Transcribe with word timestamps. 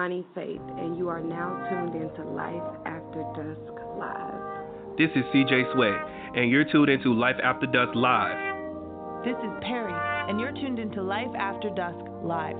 Bonnie 0.00 0.24
Faith, 0.34 0.62
and 0.78 0.96
you 0.96 1.10
are 1.10 1.20
now 1.20 1.62
tuned 1.68 1.94
into 1.94 2.24
Life 2.30 2.62
After 2.86 3.20
Dusk 3.36 3.84
Live. 3.98 4.96
This 4.96 5.10
is 5.14 5.22
CJ 5.24 5.74
Sway, 5.74 5.94
and 6.36 6.50
you're 6.50 6.64
tuned 6.64 6.88
into 6.88 7.12
Life 7.12 7.36
After 7.44 7.66
Dusk 7.66 7.94
Live. 7.94 9.26
This 9.26 9.36
is 9.44 9.50
Perry, 9.60 9.92
and 10.30 10.40
you're 10.40 10.52
tuned 10.52 10.78
into 10.78 11.02
Life 11.02 11.28
After 11.38 11.68
Dusk 11.68 12.02
Live. 12.22 12.56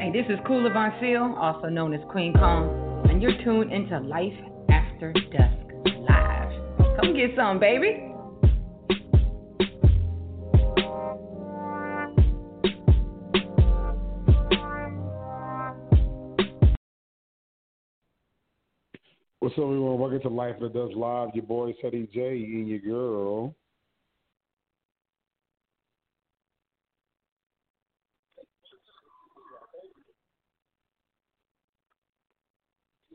Hey, 0.00 0.10
this 0.10 0.26
is 0.28 0.40
Kula 0.40 0.72
Von 0.72 0.92
Seal, 1.00 1.36
also 1.40 1.68
known 1.68 1.94
as 1.94 2.00
Queen 2.10 2.32
Kong, 2.32 3.06
and 3.08 3.22
you're 3.22 3.40
tuned 3.44 3.72
into 3.72 4.00
Life 4.00 4.34
After 4.68 5.12
Dusk 5.12 5.86
Live. 6.10 6.98
Come 6.98 7.14
get 7.14 7.30
some, 7.36 7.60
baby. 7.60 8.11
What's 19.42 19.54
up, 19.54 19.64
everyone? 19.64 19.98
Welcome 19.98 20.20
to 20.20 20.28
Life 20.28 20.54
After 20.54 20.68
Dusk 20.68 20.94
Live. 20.94 21.30
Your 21.34 21.42
boy, 21.42 21.74
Ceddy 21.82 22.08
J, 22.12 22.28
and 22.44 22.68
your 22.68 22.78
girl. 22.78 23.52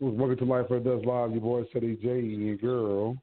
Welcome 0.01 0.35
to 0.35 0.43
Life 0.43 0.63
After 0.63 0.81
Dusk 0.81 1.05
Live. 1.05 1.31
Your 1.31 1.39
boy, 1.39 1.63
Ceddy 1.73 1.95
J, 2.01 2.09
and 2.09 2.45
your 2.45 2.57
girl. 2.57 3.17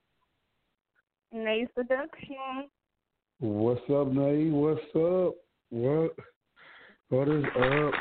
Nayy 1.34 1.68
Seduction. 1.76 2.70
What's 3.38 3.82
up, 3.90 4.08
Nayy? 4.14 4.50
What's 4.50 4.80
up? 4.96 5.34
What? 5.68 6.16
What 7.10 7.28
is 7.28 7.44
up? 7.54 7.94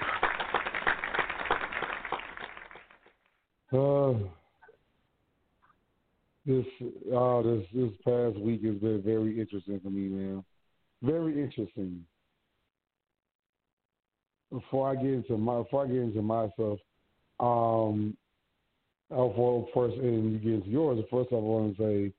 Uh, 3.74 4.30
this 6.46 6.66
oh 7.14 7.42
this 7.42 7.66
this 7.74 7.92
past 8.04 8.38
week 8.44 8.64
has 8.64 8.76
been 8.76 9.02
very 9.02 9.40
interesting 9.40 9.80
for 9.80 9.90
me, 9.90 10.08
man. 10.08 10.44
Very 11.02 11.42
interesting. 11.42 12.04
Before 14.52 14.90
I 14.90 14.96
get 14.96 15.06
into 15.06 15.38
my 15.38 15.60
before 15.60 15.86
I 15.86 15.88
get 15.88 15.98
into 15.98 16.22
myself, 16.22 16.80
um, 17.40 18.16
oh, 19.12 19.34
for 19.36 19.68
first 19.74 19.98
and 19.98 20.34
you 20.34 20.40
get 20.40 20.54
into 20.54 20.70
yours. 20.70 21.04
First, 21.10 21.30
I 21.32 21.36
want 21.36 21.78
to 21.78 21.84
say 21.84 22.14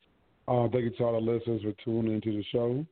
uh, 0.48 0.68
thank 0.72 0.84
you 0.84 0.90
to 0.90 1.04
all 1.04 1.12
the 1.12 1.32
listeners 1.32 1.62
for 1.62 1.72
tuning 1.84 2.14
into 2.14 2.32
the 2.32 2.44
show. 2.50 2.84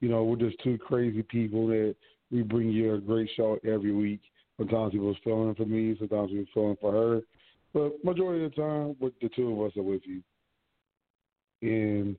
You 0.00 0.08
know, 0.10 0.24
we're 0.24 0.36
just 0.36 0.62
two 0.62 0.76
crazy 0.76 1.22
people 1.22 1.66
that 1.68 1.96
we 2.30 2.42
bring 2.42 2.70
you 2.70 2.94
a 2.94 2.98
great 2.98 3.30
show 3.36 3.58
every 3.64 3.92
week. 3.92 4.20
Sometimes 4.58 4.92
people's 4.92 5.16
feeling 5.24 5.54
for 5.54 5.64
me, 5.64 5.96
sometimes 5.98 6.30
we're 6.30 6.44
feeling 6.52 6.76
for 6.80 6.92
her, 6.92 7.20
but 7.72 8.04
majority 8.04 8.44
of 8.44 8.50
the 8.52 8.56
time, 8.56 8.96
the 9.00 9.28
two 9.34 9.50
of 9.50 9.66
us 9.66 9.76
are 9.76 9.82
with 9.82 10.02
you 10.04 10.22
and 11.64 12.16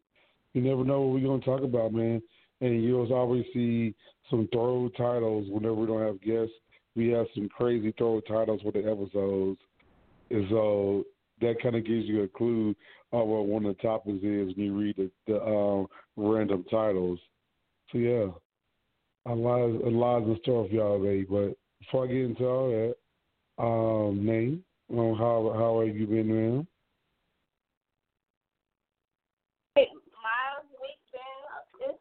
you 0.53 0.61
never 0.61 0.83
know 0.83 1.01
what 1.01 1.15
we're 1.15 1.27
going 1.27 1.39
to 1.39 1.45
talk 1.45 1.61
about, 1.61 1.93
man. 1.93 2.21
And 2.61 2.83
you'll 2.83 3.11
always 3.13 3.45
see 3.53 3.93
some 4.29 4.47
throw 4.51 4.89
titles 4.97 5.47
whenever 5.49 5.75
we 5.75 5.87
don't 5.87 6.01
have 6.01 6.21
guests. 6.21 6.53
We 6.95 7.09
have 7.09 7.27
some 7.35 7.49
crazy 7.49 7.93
throw 7.97 8.21
titles 8.21 8.61
with 8.63 8.75
the 8.75 8.89
episodes, 8.89 9.59
and 10.31 10.47
so 10.49 11.03
that 11.41 11.61
kind 11.61 11.75
of 11.75 11.85
gives 11.85 12.05
you 12.05 12.23
a 12.23 12.27
clue 12.27 12.73
of 13.11 13.27
what 13.27 13.47
one 13.47 13.65
of 13.65 13.75
the 13.75 13.81
topics 13.81 14.23
is 14.23 14.55
when 14.55 14.65
you 14.65 14.77
read 14.77 14.95
the, 14.95 15.11
the 15.27 15.43
um, 15.43 15.87
random 16.15 16.63
titles. 16.71 17.19
So 17.91 17.97
yeah, 17.97 18.27
a 19.25 19.35
lot, 19.35 19.59
of, 19.59 19.81
a 19.81 19.89
lot 19.89 20.17
of 20.23 20.37
for 20.45 20.67
y'all 20.67 21.01
today. 21.01 21.25
But 21.29 21.57
before 21.79 22.05
I 22.05 22.07
get 22.07 22.17
into 22.17 22.45
all 22.45 22.69
that, 22.69 22.95
um, 23.61 24.25
name, 24.25 24.63
um, 24.91 25.15
how 25.17 25.53
how 25.55 25.85
have 25.85 25.95
you 25.95 26.07
been, 26.07 26.27
man? 26.27 26.67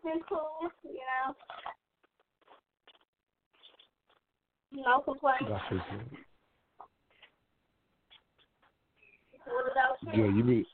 Been 0.04 0.20
cool, 0.28 0.70
you 0.84 1.00
know. 1.00 1.34
No 4.72 5.00
complaints. 5.00 5.44
You? 5.70 5.80
Yeah, 10.12 10.26
you 10.26 10.44
been. 10.44 10.66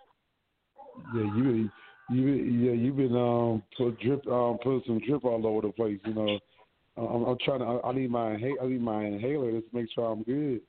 Yeah, 1.14 1.22
you 1.36 1.42
been. 1.42 1.72
You 2.10 2.22
been, 2.24 2.60
yeah, 2.64 2.72
you've 2.72 2.96
been 2.96 3.16
um 3.16 3.62
put 3.76 4.00
drip 4.00 4.26
um 4.26 4.58
put 4.62 4.84
some 4.86 5.00
drip 5.06 5.24
all 5.24 5.46
over 5.46 5.68
the 5.68 5.72
place. 5.72 6.00
You 6.04 6.14
know, 6.14 6.38
I'm, 6.96 7.24
I'm 7.24 7.38
trying 7.44 7.60
to. 7.60 7.66
I, 7.66 7.88
I 7.88 7.92
need 7.92 8.10
my 8.10 8.32
I 8.32 8.66
need 8.66 8.82
my 8.82 9.04
inhaler 9.04 9.52
just 9.52 9.70
to 9.70 9.76
make 9.76 9.88
sure 9.94 10.10
I'm 10.10 10.24
good. 10.24 10.60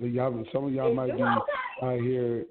But 0.00 0.10
y'all, 0.10 0.44
some 0.52 0.66
of 0.66 0.72
y'all 0.72 0.92
might 0.92 1.16
be 1.16 1.22
out 1.22 2.00
here. 2.00 2.44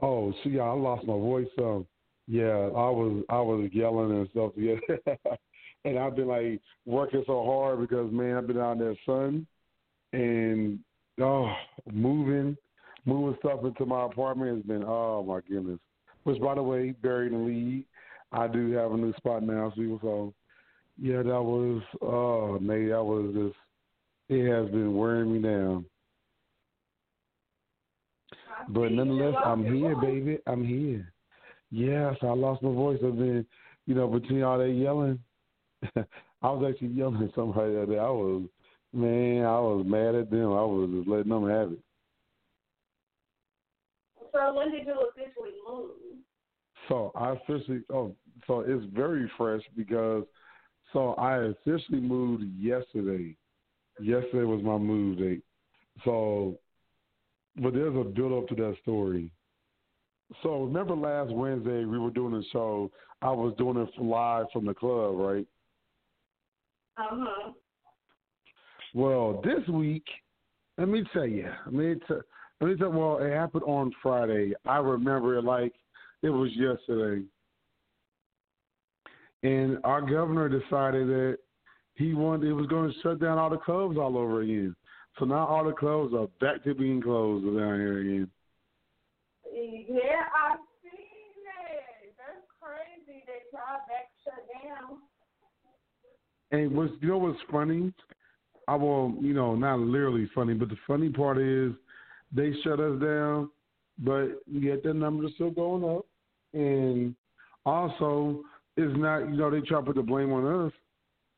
Oh, 0.00 0.32
see, 0.42 0.50
y'all, 0.50 0.78
I 0.78 0.80
lost 0.80 1.06
my 1.06 1.12
voice. 1.12 1.48
Um, 1.58 1.86
yeah, 2.30 2.44
I 2.76 2.90
was 2.90 3.24
I 3.28 3.40
was 3.40 3.68
yelling 3.72 4.12
and 4.12 4.28
stuff. 4.30 4.52
Yeah, 4.56 4.76
and 5.84 5.98
I've 5.98 6.14
been 6.14 6.28
like 6.28 6.60
working 6.86 7.24
so 7.26 7.44
hard 7.44 7.80
because 7.80 8.12
man, 8.12 8.36
I've 8.36 8.46
been 8.46 8.60
out 8.60 8.78
there, 8.78 8.94
sun, 9.04 9.48
and 10.12 10.78
oh, 11.20 11.52
moving, 11.92 12.56
moving 13.04 13.36
stuff 13.40 13.64
into 13.64 13.84
my 13.84 14.04
apartment 14.04 14.58
has 14.58 14.64
been 14.64 14.84
oh 14.86 15.24
my 15.24 15.40
goodness. 15.48 15.80
Which, 16.22 16.40
by 16.40 16.54
the 16.54 16.62
way, 16.62 16.92
buried 17.02 17.32
in 17.32 17.46
lead. 17.46 17.84
I 18.30 18.46
do 18.46 18.70
have 18.72 18.92
a 18.92 18.96
new 18.96 19.12
spot 19.14 19.42
now, 19.42 19.72
so 19.74 19.98
so 20.00 20.34
yeah, 21.02 21.22
that 21.24 21.42
was 21.42 21.82
oh, 22.00 22.60
Nayy, 22.62 22.90
that 22.90 23.02
was 23.02 23.34
just 23.34 23.56
it 24.28 24.48
has 24.48 24.70
been 24.70 24.94
wearing 24.94 25.32
me 25.32 25.40
down. 25.40 25.84
But 28.68 28.92
nonetheless, 28.92 29.34
I'm 29.44 29.64
here, 29.64 29.96
baby. 29.96 30.38
I'm 30.46 30.64
here. 30.64 31.12
Yes, 31.70 32.16
I 32.22 32.26
lost 32.26 32.62
my 32.62 32.70
voice. 32.70 32.98
I've 33.04 33.16
been, 33.16 33.46
you 33.86 33.94
know, 33.94 34.08
between 34.08 34.42
all 34.42 34.58
that 34.58 34.70
yelling, 34.70 35.20
I 35.96 36.50
was 36.50 36.64
actually 36.68 36.88
yelling 36.88 37.22
at 37.22 37.34
somebody 37.34 37.74
that 37.74 37.88
day. 37.88 37.98
I 37.98 38.10
was, 38.10 38.42
man, 38.92 39.44
I 39.44 39.60
was 39.60 39.84
mad 39.86 40.14
at 40.14 40.30
them. 40.30 40.52
I 40.52 40.62
was 40.62 40.90
just 40.92 41.08
letting 41.08 41.28
them 41.28 41.48
have 41.48 41.72
it. 41.72 41.78
So 44.32 44.54
when 44.54 44.70
did 44.70 44.86
you 44.86 45.08
officially 45.10 45.50
move? 45.68 45.90
So 46.88 47.12
I 47.14 47.32
officially, 47.32 47.82
oh, 47.92 48.14
so 48.46 48.60
it's 48.60 48.84
very 48.94 49.30
fresh 49.36 49.62
because, 49.76 50.24
so 50.92 51.14
I 51.14 51.38
officially 51.38 52.00
moved 52.00 52.44
yesterday. 52.58 53.36
Yesterday 54.00 54.44
was 54.44 54.62
my 54.62 54.78
move 54.78 55.18
date. 55.18 55.42
So, 56.04 56.58
but 57.56 57.74
there's 57.74 57.96
a 57.96 58.04
build 58.04 58.44
up 58.44 58.48
to 58.48 58.54
that 58.56 58.76
story. 58.82 59.30
So 60.42 60.64
remember 60.64 60.94
last 60.94 61.32
Wednesday 61.32 61.84
we 61.84 61.98
were 61.98 62.10
doing 62.10 62.34
a 62.34 62.42
show. 62.52 62.90
I 63.22 63.30
was 63.30 63.54
doing 63.58 63.76
it 63.76 63.88
live 64.02 64.46
from 64.52 64.66
the 64.66 64.74
club, 64.74 65.16
right? 65.16 65.46
Uh 66.96 67.08
huh. 67.10 67.52
Well, 68.94 69.42
this 69.44 69.66
week, 69.68 70.04
let 70.78 70.88
me 70.88 71.04
tell 71.12 71.26
you. 71.26 71.48
Let 71.66 71.74
me 71.74 71.94
tell. 72.06 72.20
Let 72.60 72.70
me 72.70 72.76
tell. 72.76 72.90
Well, 72.90 73.18
it 73.18 73.32
happened 73.32 73.64
on 73.64 73.92
Friday. 74.02 74.52
I 74.66 74.78
remember 74.78 75.38
it 75.38 75.44
like 75.44 75.72
it 76.22 76.30
was 76.30 76.50
yesterday. 76.54 77.24
And 79.42 79.78
our 79.84 80.02
governor 80.02 80.48
decided 80.48 81.08
that 81.08 81.38
he 81.94 82.14
wanted 82.14 82.46
he 82.46 82.52
was 82.52 82.66
going 82.66 82.90
to 82.90 83.00
shut 83.02 83.20
down 83.20 83.38
all 83.38 83.50
the 83.50 83.56
clubs 83.56 83.96
all 83.96 84.18
over 84.18 84.42
again. 84.42 84.74
So 85.18 85.24
now 85.24 85.46
all 85.46 85.64
the 85.64 85.72
clubs 85.72 86.14
are 86.14 86.28
back 86.40 86.62
to 86.64 86.74
being 86.74 87.00
closed 87.00 87.44
down 87.44 87.54
here 87.54 88.00
again. 88.00 88.30
Yeah, 89.60 90.24
I 90.34 90.56
see 90.82 90.88
that. 91.44 92.16
That's 92.16 92.46
crazy 92.60 93.22
that 93.26 93.44
y'all 93.52 93.84
back 93.88 94.08
shut 94.24 94.46
down. 94.64 94.98
And 96.50 96.74
what's 96.74 96.92
you 97.02 97.08
know 97.08 97.18
what's 97.18 97.38
funny? 97.50 97.92
I 98.66 98.76
will, 98.76 99.14
you 99.20 99.34
know, 99.34 99.54
not 99.54 99.80
literally 99.80 100.30
funny, 100.34 100.54
but 100.54 100.70
the 100.70 100.76
funny 100.86 101.10
part 101.10 101.38
is 101.38 101.72
they 102.32 102.52
shut 102.62 102.80
us 102.80 103.00
down, 103.02 103.50
but 103.98 104.28
yet 104.46 104.82
the 104.82 104.94
numbers 104.94 105.32
are 105.32 105.34
still 105.34 105.50
going 105.50 105.84
up. 105.84 106.06
And 106.54 107.14
also, 107.66 108.40
it's 108.76 108.96
not, 108.96 109.18
you 109.28 109.36
know, 109.36 109.50
they 109.50 109.60
try 109.60 109.80
to 109.80 109.86
put 109.86 109.96
the 109.96 110.02
blame 110.02 110.32
on 110.32 110.66
us, 110.66 110.72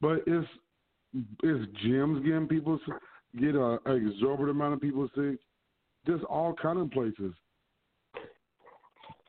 but 0.01 0.23
it's 0.27 0.49
it's 1.43 1.73
gyms 1.85 2.25
getting 2.25 2.47
people 2.47 2.79
get 3.41 3.57
a, 3.57 3.79
a 3.85 3.95
exorbitant 3.95 4.51
amount 4.51 4.75
of 4.75 4.81
people 4.81 5.09
sick. 5.15 5.39
Just 6.07 6.25
all 6.25 6.55
kind 6.55 6.79
of 6.79 6.91
places. 6.91 7.35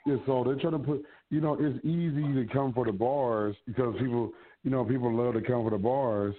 And 0.05 0.19
so 0.25 0.43
they're 0.43 0.59
trying 0.59 0.73
to 0.73 0.79
put, 0.79 1.05
you 1.29 1.39
know, 1.39 1.57
it's 1.59 1.83
easy 1.85 2.33
to 2.33 2.45
come 2.51 2.73
for 2.73 2.85
the 2.85 2.91
bars 2.91 3.55
because 3.65 3.95
people, 3.99 4.31
you 4.63 4.69
know, 4.69 4.83
people 4.83 5.13
love 5.13 5.33
to 5.35 5.41
come 5.41 5.63
for 5.63 5.71
the 5.71 5.77
bars, 5.77 6.35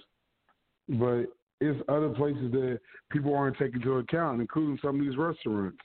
but 0.87 1.25
it's 1.61 1.81
other 1.89 2.09
places 2.09 2.51
that 2.51 2.79
people 3.11 3.33
aren't 3.33 3.57
taking 3.57 3.81
into 3.81 3.93
account, 3.93 4.39
including 4.39 4.77
some 4.83 4.99
of 4.99 5.05
these 5.05 5.17
restaurants. 5.17 5.77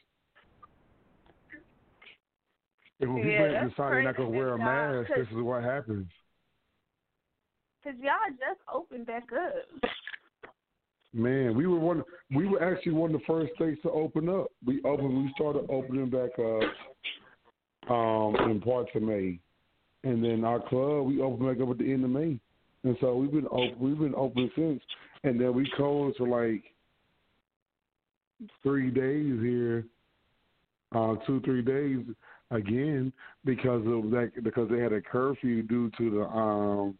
And 3.01 3.15
when 3.15 3.27
Yeah, 3.27 3.49
people 3.49 3.69
decide 3.71 3.93
they're 3.93 4.03
not 4.03 4.17
going 4.17 4.31
to 4.31 4.39
wear 4.39 4.53
a 4.53 4.59
mask, 4.59 5.11
this 5.17 5.27
is 5.29 5.43
what 5.43 5.65
happens. 5.65 6.07
Cause 7.83 7.95
y'all 7.99 8.13
just 8.33 8.61
opened 8.71 9.07
back 9.07 9.29
up. 9.33 9.91
Man, 11.15 11.57
we 11.57 11.67
were 11.67 11.79
one. 11.79 12.05
We 12.31 12.47
were 12.47 12.63
actually 12.63 12.93
one 12.93 13.15
of 13.15 13.21
the 13.21 13.27
first 13.27 13.55
states 13.55 13.81
to 13.83 13.91
open 13.91 14.29
up. 14.29 14.49
We 14.65 14.83
opened. 14.83 15.25
We 15.25 15.33
started 15.35 15.65
opening 15.71 16.11
back 16.11 16.39
up 16.39 16.71
um, 17.89 18.37
in 18.51 18.61
parts 18.61 18.91
of 18.95 19.03
May, 19.03 19.39
and 20.05 20.23
then 20.23 20.45
our 20.45 20.61
club 20.61 21.07
we 21.07 21.21
opened 21.21 21.49
back 21.49 21.63
up 21.63 21.71
at 21.71 21.79
the 21.79 21.93
end 21.93 22.05
of 22.05 22.11
May, 22.11 22.39
and 22.85 22.97
so 23.01 23.17
we've 23.17 23.33
been 23.33 23.49
open. 23.51 23.77
We've 23.79 23.99
been 23.99 24.15
open 24.15 24.51
since, 24.55 24.83
and 25.25 25.41
then 25.41 25.55
we 25.55 25.71
closed 25.77 26.19
for 26.19 26.29
like 26.29 26.63
three 28.63 28.91
days 28.91 29.41
here, 29.41 29.87
uh, 30.95 31.17
two 31.27 31.41
three 31.41 31.63
days 31.63 32.05
again 32.51 33.13
because 33.45 33.87
of 33.87 34.11
that 34.11 34.33
because 34.43 34.69
they 34.71 34.79
had 34.79 34.93
a 34.93 35.01
curfew 35.01 35.63
due 35.63 35.91
to 35.99 36.11
the 36.11 36.23
um 36.23 36.99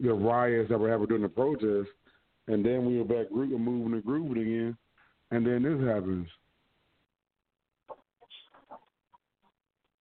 the 0.00 0.12
riots 0.12 0.68
that 0.70 0.78
were 0.78 0.88
happening 0.88 1.08
during 1.08 1.22
the 1.22 1.28
protests. 1.28 1.92
And 2.48 2.64
then 2.64 2.84
we 2.86 2.98
were 2.98 3.04
back 3.04 3.30
moving 3.30 3.92
and 3.92 4.04
grooving 4.04 4.42
again, 4.42 4.76
and 5.30 5.46
then 5.46 5.62
this 5.62 5.88
happens. 5.88 6.26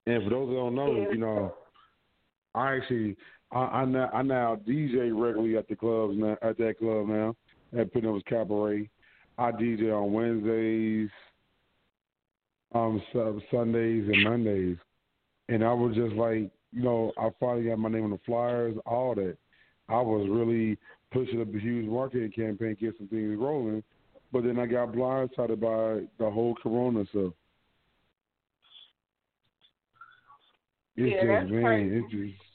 And 0.10 0.24
for 0.24 0.30
those 0.32 0.50
that 0.50 0.56
don't 0.56 0.76
know, 0.76 1.08
you 1.12 1.18
know, 1.18 1.54
I 2.56 2.76
actually 2.76 3.16
I, 3.52 3.60
I 3.60 3.86
now 3.86 4.10
I 4.12 4.22
now 4.24 4.56
DJ 4.68 5.12
regularly 5.14 5.56
at 5.56 5.68
the 5.68 5.76
clubs 5.76 6.16
now 6.18 6.36
at 6.42 6.58
that 6.58 6.80
club 6.80 7.08
now 7.08 7.36
at 7.78 7.94
Pinellas 7.94 8.26
Cabaret. 8.26 8.90
I 9.38 9.52
DJ 9.52 9.94
on 9.96 10.12
Wednesdays, 10.12 11.10
um, 12.74 13.02
Su- 13.14 13.42
Sundays 13.52 14.10
and 14.12 14.24
Mondays, 14.24 14.78
and 15.48 15.64
I 15.64 15.74
was 15.74 15.96
just 15.96 16.16
like, 16.16 16.50
you 16.74 16.84
know, 16.84 17.14
I 17.18 17.30
finally 17.40 17.70
got 17.70 17.80
my 17.80 17.90
name 17.90 18.06
on 18.06 18.12
the 18.12 18.20
flyers, 18.26 18.76
all 18.86 19.14
that. 19.16 19.38
I 19.88 20.02
was 20.02 20.28
really 20.30 20.78
pushing 21.12 21.42
up 21.42 21.54
a 21.54 21.60
huge 21.60 21.88
marketing 21.88 22.32
campaign, 22.32 22.76
get 22.80 22.96
some 22.98 23.08
things 23.08 23.38
rolling, 23.40 23.84
but 24.32 24.44
then 24.44 24.60
I 24.60 24.66
got 24.66 24.92
blindsided 24.92 25.60
by 25.60 26.08
the 26.18 26.30
whole 26.30 26.56
Corona 26.62 27.06
stuff. 27.12 27.34
It's 30.96 31.24
Yeah, 31.24 31.42
just 31.42 31.52
man, 31.52 31.64
crazy. 31.64 31.96
it's 31.96 32.12
just 32.12 32.50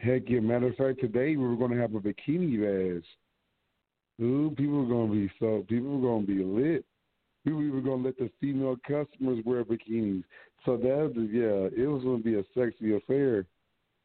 heck 0.00 0.22
yeah. 0.28 0.40
Matter 0.40 0.68
of 0.68 0.76
fact, 0.76 1.00
today 1.00 1.36
we 1.36 1.46
were 1.46 1.56
going 1.56 1.70
to 1.72 1.80
have 1.80 1.94
a 1.94 2.00
bikini 2.00 2.58
bash. 2.58 3.06
Ooh, 4.20 4.52
people 4.56 4.82
are 4.82 4.88
going 4.88 5.08
to 5.10 5.14
be 5.14 5.32
so 5.38 5.64
people 5.68 5.96
are 5.98 6.00
going 6.00 6.26
to 6.26 6.34
be 6.34 6.42
lit. 6.42 6.84
We 7.44 7.52
were 7.52 7.62
even 7.62 7.84
going 7.84 8.02
to 8.02 8.08
let 8.08 8.18
the 8.18 8.30
female 8.40 8.76
customers 8.86 9.38
wear 9.44 9.64
bikinis. 9.64 10.24
So 10.64 10.76
that 10.76 11.12
yeah, 11.32 11.82
it 11.82 11.86
was 11.86 12.02
going 12.02 12.18
to 12.18 12.24
be 12.24 12.34
a 12.34 12.44
sexy 12.56 12.96
affair. 12.96 13.46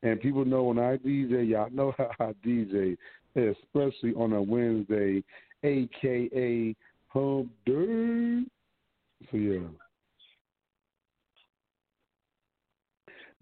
And 0.04 0.20
people 0.20 0.46
know 0.46 0.64
when 0.64 0.80
I 0.80 0.98
DJ, 0.98 1.50
y'all 1.50 1.70
know 1.72 1.94
how 1.98 2.10
I 2.20 2.34
DJ, 2.46 2.98
especially 3.36 4.14
on 4.14 4.34
a 4.34 4.42
Wednesday, 4.42 5.24
aka 5.64 6.76
Hump 7.08 7.50
Day. 7.66 8.44
So 9.32 9.38
yeah. 9.38 9.60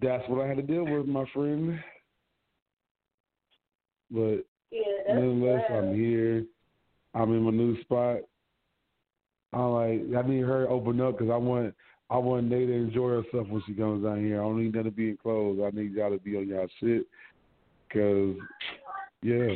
That's 0.01 0.27
what 0.27 0.43
I 0.43 0.47
had 0.47 0.57
to 0.57 0.63
deal 0.63 0.83
with, 0.83 1.05
my 1.05 1.25
friend. 1.33 1.79
But 4.09 4.45
Yeah, 4.71 5.13
nonetheless, 5.13 5.63
bad. 5.69 5.77
I'm 5.77 5.95
here. 5.95 6.45
I'm 7.13 7.33
in 7.33 7.43
my 7.43 7.51
new 7.51 7.79
spot. 7.81 8.17
I'm 9.53 9.71
like. 9.71 10.01
I 10.17 10.27
need 10.27 10.41
her 10.41 10.65
to 10.65 10.69
open 10.69 10.99
up 11.01 11.17
because 11.17 11.31
I 11.31 11.37
want. 11.37 11.73
I 12.09 12.17
want 12.17 12.49
Nayy 12.49 12.67
to 12.67 12.73
enjoy 12.73 13.09
herself 13.09 13.47
when 13.47 13.63
she 13.65 13.73
comes 13.73 14.03
down 14.03 14.19
here. 14.19 14.41
I 14.41 14.43
don't 14.43 14.61
need 14.61 14.75
her 14.75 14.83
to 14.83 14.91
be 14.91 15.11
enclosed. 15.11 15.61
I 15.61 15.69
need 15.77 15.93
y'all 15.93 16.11
to 16.11 16.17
be 16.17 16.35
on 16.35 16.47
y'all 16.47 16.67
shit. 16.81 17.05
Cause, 17.93 18.35
yeah, 19.21 19.55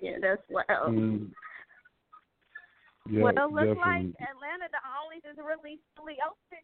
Yeah, 0.00 0.18
that's 0.20 0.42
wild. 0.50 0.94
mm, 0.94 1.30
yeah, 3.10 3.22
well, 3.22 3.32
it 3.32 3.52
looks 3.52 3.80
like. 3.80 4.06
Atlanta 4.20 4.68
the 4.70 4.82
only 5.02 5.16
is 5.18 5.36
really 5.38 5.78
fully 5.96 6.16
open. 6.24 6.62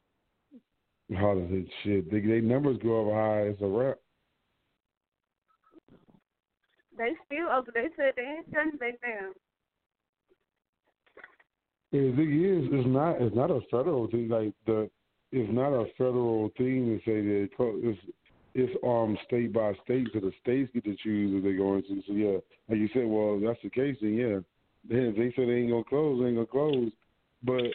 How 1.18 1.34
does 1.34 1.48
it 1.50 1.66
shit? 1.82 2.10
They, 2.10 2.20
they 2.20 2.40
numbers 2.40 2.78
go 2.82 3.08
up 3.08 3.14
high. 3.14 3.40
It's 3.42 3.60
a 3.62 3.66
wrap. 3.66 3.98
They 6.96 7.12
still 7.26 7.48
open. 7.52 7.72
They 7.74 7.88
said 7.96 8.12
they 8.16 8.22
ain't 8.22 8.46
shutting 8.52 8.78
back 8.78 9.00
down. 9.00 9.32
The 11.90 12.12
thing 12.16 12.44
is, 12.44 12.68
it's 12.72 12.88
not. 12.88 13.20
It's 13.20 13.36
not 13.36 13.50
a 13.50 13.60
federal 13.70 14.06
thing. 14.08 14.28
Like 14.28 14.52
the, 14.66 14.88
it's 15.30 15.52
not 15.52 15.72
a 15.72 15.86
federal 15.98 16.50
thing 16.56 16.86
to 16.86 16.98
say 17.04 17.20
that 17.20 17.48
it's 17.82 18.00
it's 18.54 18.72
um 18.86 19.18
state 19.26 19.52
by 19.52 19.72
state, 19.84 20.08
so 20.12 20.20
the 20.20 20.32
states 20.40 20.70
get 20.74 20.84
to 20.84 20.96
choose 21.02 21.36
if 21.36 21.44
they 21.44 21.54
go 21.54 21.76
into. 21.76 22.02
So 22.06 22.12
yeah, 22.12 22.38
like 22.68 22.78
you 22.78 22.88
said, 22.92 23.06
well, 23.06 23.36
if 23.36 23.44
that's 23.44 23.62
the 23.62 23.70
case, 23.70 23.96
then 24.00 24.14
yeah. 24.14 24.38
Then 24.88 25.14
if 25.14 25.16
they 25.16 25.32
said 25.34 25.48
they 25.48 25.54
ain't 25.54 25.70
gonna 25.70 25.84
close, 25.84 26.20
they 26.20 26.26
ain't 26.26 26.36
gonna 26.36 26.46
close. 26.46 26.90
But 27.42 27.74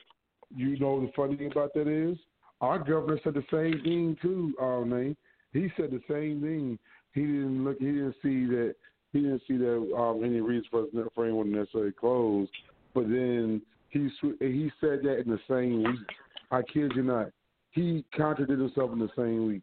you 0.56 0.78
know 0.80 1.02
the 1.02 1.12
funny 1.16 1.38
thing 1.38 1.52
about 1.52 1.74
that 1.74 1.88
is, 1.88 2.18
our 2.62 2.80
governor 2.80 3.20
said 3.24 3.34
the 3.34 3.44
same 3.52 3.82
thing 3.84 4.18
too. 4.22 4.54
Um, 4.62 4.90
name 4.90 5.18
he 5.54 5.70
said 5.78 5.92
the 5.92 6.02
same 6.10 6.42
thing. 6.42 6.80
He 7.14 7.22
didn't 7.22 7.64
look. 7.64 7.78
He 7.80 7.86
didn't 7.86 8.16
see 8.22 8.46
that. 8.46 8.76
He 9.14 9.22
didn't 9.22 9.42
see 9.48 9.58
that 9.58 9.94
um, 9.98 10.24
any 10.24 10.42
reason 10.42 10.68
for 10.70 10.84
us 10.84 10.90
for 11.16 11.26
anyone 11.26 11.52
to 11.52 11.58
necessarily 11.58 11.94
close. 11.94 12.48
But 12.94 13.04
then 13.04 13.62
he 13.90 14.10
he 14.40 14.72
said 14.80 15.00
that 15.04 15.24
in 15.26 15.30
the 15.30 15.40
same 15.50 15.84
week. 15.84 16.08
I 16.52 16.62
kid 16.62 16.92
you 16.96 17.04
not. 17.04 17.32
He 17.72 18.06
contradicted 18.16 18.60
himself 18.60 18.92
in 18.92 19.00
the 19.00 19.10
same 19.16 19.48
week. 19.48 19.62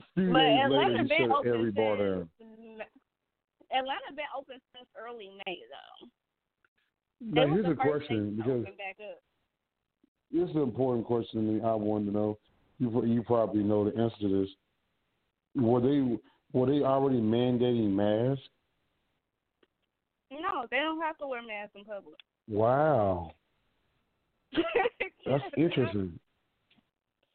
A 0.00 0.04
few 0.14 0.32
But 0.32 0.40
days 0.40 0.60
Atlanta 0.64 0.88
later, 0.88 1.02
he 1.02 1.08
been 1.08 1.18
shut 1.18 1.30
open 1.38 1.52
every 1.52 1.70
bar 1.70 1.96
down. 1.96 2.28
Atlanta 3.70 4.10
been 4.14 4.32
open 4.36 4.60
since 4.74 4.88
early 4.98 5.30
May 5.46 5.58
though. 5.70 6.08
Now, 7.20 7.46
here's 7.48 7.66
a 7.66 7.74
question 7.74 8.36
because 8.36 8.62
open 8.62 8.74
back 8.76 8.96
up. 9.00 9.20
this 10.32 10.48
is 10.48 10.56
an 10.56 10.62
important 10.62 11.06
question 11.06 11.46
to 11.46 11.52
me. 11.52 11.60
I 11.62 11.74
wanted 11.74 12.06
to 12.06 12.12
know. 12.12 12.38
You 12.78 13.04
you 13.04 13.22
probably 13.22 13.62
know 13.62 13.88
the 13.88 13.96
answer 13.96 14.16
to 14.20 14.42
this. 14.42 14.50
Were 15.54 15.80
they 15.80 16.18
were 16.52 16.66
they 16.66 16.82
already 16.82 17.20
mandating 17.20 17.90
masks? 17.90 18.42
No, 20.30 20.66
they 20.70 20.78
don't 20.78 21.00
have 21.00 21.16
to 21.18 21.26
wear 21.26 21.42
masks 21.42 21.72
in 21.76 21.84
public. 21.84 22.16
Wow, 22.48 23.30
that's 25.26 25.44
interesting. 25.56 26.18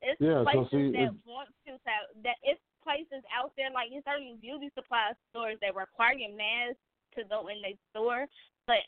It's 0.02 0.20
Yeah, 0.22 0.44
so 0.44 0.68
places 0.68 0.72
see, 0.72 0.92
that 0.92 1.16
want 1.26 1.50
to 1.68 1.72
have 1.72 2.24
that. 2.24 2.36
It's 2.44 2.62
places 2.84 3.24
out 3.36 3.52
there 3.58 3.72
like 3.72 3.92
in 3.92 4.02
certain 4.04 4.38
beauty 4.42 4.70
supply 4.76 5.12
stores 5.30 5.58
that 5.62 5.76
require 5.76 6.16
your 6.16 6.36
mask 6.36 6.78
to 7.16 7.24
go 7.28 7.48
in 7.48 7.62
their 7.62 7.76
store, 7.92 8.26
but 8.68 8.84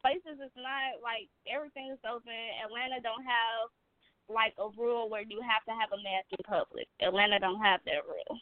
places 0.00 0.38
it's 0.40 0.56
not 0.56 1.02
like 1.02 1.28
everything 1.48 1.90
is 1.92 2.02
open. 2.06 2.32
Atlanta 2.64 3.00
don't 3.02 3.24
have 3.24 3.70
like 4.28 4.54
a 4.58 4.68
rule 4.76 5.08
where 5.08 5.22
you 5.22 5.40
have 5.40 5.64
to 5.64 5.72
have 5.72 5.90
a 5.92 6.00
mask 6.02 6.28
in 6.30 6.42
public. 6.44 6.86
Atlanta 7.00 7.38
don't 7.38 7.60
have 7.60 7.80
that 7.86 8.04
rule. 8.06 8.38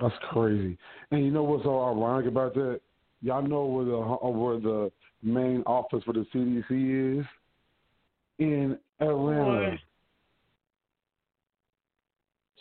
That's 0.00 0.14
crazy. 0.30 0.78
And 1.10 1.24
you 1.24 1.30
know 1.30 1.42
what's 1.42 1.64
so 1.64 1.80
ironic 1.80 2.26
about 2.26 2.54
that? 2.54 2.80
Y'all 3.22 3.42
know 3.42 3.66
where 3.66 3.84
the 3.84 3.96
uh, 3.96 4.30
where 4.30 4.58
the 4.58 4.90
main 5.22 5.62
office 5.66 6.02
for 6.04 6.14
the 6.14 6.26
CDC 6.34 7.20
is 7.20 7.26
in 8.38 8.78
Atlanta. 9.00 9.76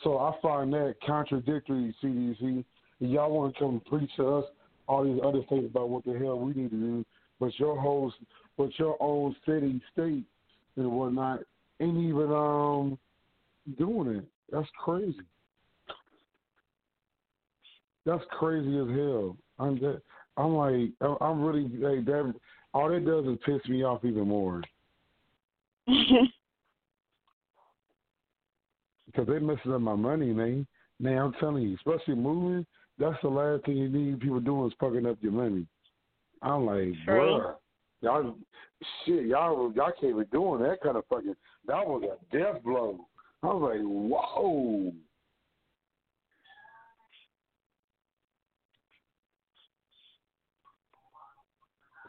So 0.03 0.17
I 0.17 0.33
find 0.41 0.71
that 0.73 0.95
contradictory, 1.05 1.95
CDC. 2.03 2.63
Y'all 2.99 3.31
want 3.31 3.53
to 3.53 3.59
come 3.59 3.81
preach 3.87 4.11
to 4.17 4.27
us 4.37 4.45
all 4.87 5.03
these 5.03 5.21
other 5.23 5.41
things 5.49 5.65
about 5.65 5.89
what 5.89 6.03
the 6.03 6.17
hell 6.17 6.39
we 6.39 6.53
need 6.53 6.71
to 6.71 6.75
do, 6.75 7.05
but 7.39 7.57
your 7.59 7.79
whole, 7.79 8.11
but 8.57 8.77
your 8.77 8.97
own 9.01 9.35
city, 9.45 9.81
state, 9.93 10.23
and 10.75 10.91
whatnot 10.91 11.39
ain't 11.79 11.97
even 11.97 12.31
um 12.31 12.97
doing 13.77 14.17
it. 14.17 14.25
That's 14.51 14.67
crazy. 14.83 15.21
That's 18.05 18.23
crazy 18.31 18.77
as 18.77 18.87
hell. 18.89 19.37
I'm 19.59 19.79
that, 19.79 20.01
I'm 20.37 20.55
like 20.55 20.91
I'm- 21.01 21.17
I'm 21.21 21.43
really 21.43 21.67
like 21.67 22.05
that. 22.05 22.33
All 22.73 22.89
that 22.89 23.05
does 23.05 23.25
is 23.25 23.37
piss 23.45 23.67
me 23.69 23.83
off 23.83 24.05
even 24.05 24.27
more 24.27 24.61
because 29.07 29.27
they 29.27 29.39
messing 29.39 29.73
up 29.73 29.81
my 29.81 29.95
money, 29.95 30.31
man. 30.33 30.67
Man, 30.99 31.17
I'm 31.17 31.33
telling 31.39 31.63
you, 31.63 31.75
especially 31.75 32.15
moving, 32.15 32.65
that's 32.97 33.17
the 33.23 33.29
last 33.29 33.65
thing 33.65 33.77
you 33.77 33.89
need 33.89 34.19
people 34.19 34.39
doing 34.39 34.67
is 34.67 34.73
fucking 34.79 35.05
up 35.05 35.17
your 35.21 35.31
money. 35.31 35.65
I'm 36.41 36.65
like, 36.65 36.93
bruh, 37.07 37.55
y'all, 38.01 38.35
shit, 39.05 39.25
y'all, 39.25 39.73
y'all 39.75 39.91
can't 39.99 40.17
be 40.17 40.25
doing 40.31 40.61
that 40.63 40.81
kind 40.81 40.97
of 40.97 41.03
fucking. 41.09 41.35
That 41.67 41.85
was 41.85 42.03
a 42.03 42.37
death 42.37 42.63
blow. 42.63 42.99
I 43.43 43.47
was 43.47 43.71
like, 43.73 43.81
whoa. 43.81 44.93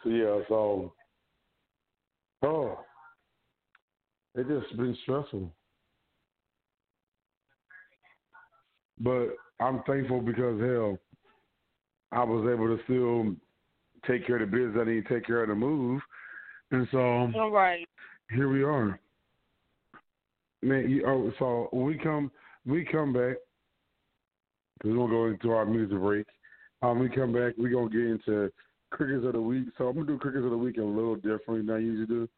So 0.02 0.08
yeah, 0.08 0.40
so 0.48 0.92
oh, 2.42 2.78
it 4.34 4.46
just 4.48 4.76
been 4.76 4.96
stressful. 5.02 5.52
But 8.98 9.28
I'm 9.60 9.82
thankful 9.86 10.20
because 10.20 10.60
hell, 10.60 10.98
I 12.12 12.24
was 12.24 12.48
able 12.50 12.74
to 12.74 12.82
still 12.84 13.34
take 14.06 14.26
care 14.26 14.42
of 14.42 14.50
the 14.50 14.56
business 14.56 14.76
I 14.80 14.88
need 14.88 15.06
to 15.06 15.14
take 15.14 15.26
care 15.26 15.42
of 15.42 15.48
the 15.48 15.54
move, 15.54 16.00
and 16.70 16.86
so 16.90 16.98
All 16.98 17.50
right. 17.50 17.86
here 18.30 18.48
we 18.48 18.62
are. 18.62 18.98
Man, 20.62 20.90
you, 20.90 21.04
oh, 21.06 21.32
so 21.38 21.68
when 21.70 21.86
we 21.86 21.96
come, 21.96 22.30
we 22.66 22.84
come 22.84 23.12
back. 23.12 23.36
Cause 24.82 24.92
we're 24.92 24.96
gonna 24.96 25.12
go 25.12 25.26
into 25.26 25.50
our 25.50 25.66
music 25.66 25.98
break. 25.98 26.26
Um, 26.82 26.98
we 26.98 27.10
come 27.10 27.32
back. 27.32 27.54
We're 27.58 27.70
gonna 27.70 27.90
get 27.90 28.00
into 28.00 28.50
crickets 28.90 29.26
of 29.26 29.34
the 29.34 29.40
week. 29.40 29.66
So 29.76 29.88
I'm 29.88 29.94
gonna 29.94 30.06
do 30.06 30.18
crickets 30.18 30.44
of 30.44 30.50
the 30.50 30.56
week 30.56 30.78
a 30.78 30.82
little 30.82 31.16
different 31.16 31.66
than 31.66 31.76
I 31.76 31.78
usually 31.78 32.06
do. 32.06 32.28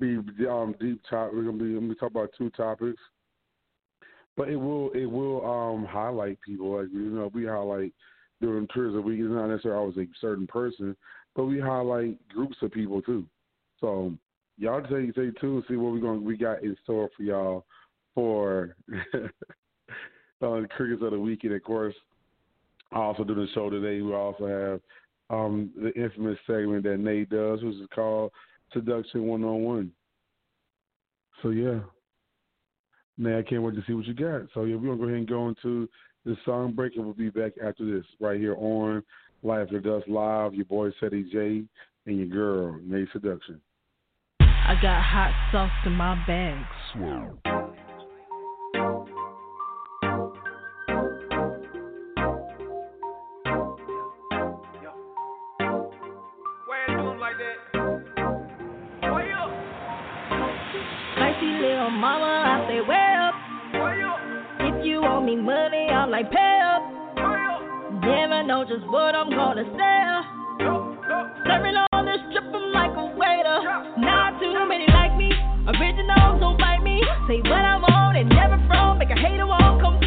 Be 0.00 0.46
um 0.46 0.74
deep 0.80 1.00
top. 1.08 1.32
We're 1.32 1.44
gonna 1.44 1.62
be. 1.62 1.74
Gonna 1.74 1.94
talk 1.94 2.10
about 2.10 2.30
two 2.36 2.50
topics, 2.50 2.98
but 4.36 4.48
it 4.48 4.56
will 4.56 4.90
it 4.90 5.06
will 5.06 5.48
um 5.48 5.84
highlight 5.84 6.40
people. 6.40 6.80
Like 6.80 6.88
you 6.92 7.10
know, 7.10 7.30
we 7.32 7.46
highlight 7.46 7.92
during 8.44 8.66
crickets 8.66 8.96
of 8.96 9.04
week. 9.04 9.20
It's 9.20 9.30
not 9.30 9.46
necessarily 9.46 9.80
always 9.80 9.96
a 9.96 10.06
certain 10.20 10.46
person, 10.46 10.94
but 11.34 11.44
we 11.44 11.58
highlight 11.58 12.16
groups 12.28 12.56
of 12.62 12.72
people 12.72 13.00
too. 13.00 13.24
So 13.80 14.12
y'all 14.58 14.82
stay 14.86 15.10
stay 15.12 15.30
tuned. 15.40 15.64
See 15.68 15.76
what 15.76 15.92
we 15.92 16.00
going 16.00 16.24
we 16.24 16.36
got 16.36 16.62
in 16.62 16.76
store 16.84 17.08
for 17.16 17.22
y'all 17.22 17.64
for 18.14 18.76
uh, 19.14 20.60
crickets 20.76 21.02
of 21.02 21.12
the 21.12 21.18
weekend. 21.18 21.54
of 21.54 21.64
course, 21.64 21.94
I 22.92 22.98
also 22.98 23.24
do 23.24 23.34
the 23.34 23.46
show 23.54 23.70
today. 23.70 24.02
We 24.02 24.14
also 24.14 24.46
have 24.46 24.80
um, 25.30 25.70
the 25.76 25.92
infamous 25.94 26.38
segment 26.46 26.84
that 26.84 26.98
Nayy 27.00 27.28
does, 27.28 27.64
which 27.64 27.76
is 27.76 27.88
called 27.94 28.30
Seduction 28.72 29.26
One 29.26 29.42
on 29.42 29.62
One. 29.62 29.92
So 31.42 31.48
yeah, 31.48 31.80
man, 33.16 33.38
I 33.38 33.42
can't 33.42 33.62
wait 33.62 33.74
to 33.74 33.82
see 33.86 33.94
what 33.94 34.06
you 34.06 34.14
got. 34.14 34.42
So 34.52 34.64
yeah, 34.64 34.76
we're 34.76 34.88
gonna 34.88 34.98
go 34.98 35.04
ahead 35.04 35.16
and 35.16 35.28
go 35.28 35.48
into 35.48 35.88
the 36.24 36.36
song 36.44 36.72
break, 36.72 36.96
and 36.96 37.04
we'll 37.04 37.14
be 37.14 37.30
back 37.30 37.52
after 37.62 37.84
this 37.84 38.04
right 38.20 38.40
here 38.40 38.54
on 38.56 39.02
Life 39.42 39.64
After 39.64 39.80
Dusk 39.80 40.06
Live. 40.08 40.54
Your 40.54 40.64
boy 40.64 40.90
Ceddy 41.00 41.30
J 41.30 41.64
and 42.06 42.16
your 42.16 42.26
girl 42.26 42.78
Nayy 42.80 43.06
Seduction. 43.12 43.60
I 44.40 44.74
got 44.80 45.02
hot 45.02 45.32
sauce 45.52 45.70
in 45.86 45.92
my 45.92 46.14
bag. 46.26 46.64
Spicy 61.12 61.46
little 61.46 61.90
mama, 61.90 62.24
I 62.24 62.66
say, 62.68 62.80
way 62.88 63.13
me 65.24 65.36
money, 65.36 65.88
I'm 65.88 66.10
like, 66.10 66.30
pay 66.30 66.60
up. 66.60 66.84
Never 68.04 68.44
know 68.44 68.64
just 68.68 68.84
what 68.92 69.14
I'm 69.14 69.30
gonna 69.30 69.64
sell. 69.64 70.20
Serving 71.48 71.76
on 71.92 72.04
this 72.04 72.20
strip, 72.28 72.44
I'm 72.52 72.72
like 72.72 72.92
a 72.92 73.06
waiter. 73.16 73.58
Not 73.96 74.38
too 74.38 74.52
many 74.68 74.84
like 74.92 75.16
me. 75.16 75.32
Originals 75.64 76.40
don't 76.40 76.58
bite 76.60 76.82
me. 76.82 77.00
Say 77.26 77.40
what 77.40 77.64
I'm 77.64 77.84
on 77.84 78.16
and 78.16 78.28
never 78.28 78.60
from. 78.68 78.98
Make 78.98 79.10
a 79.10 79.16
hater 79.16 79.46
won't 79.46 79.80
come 79.80 80.03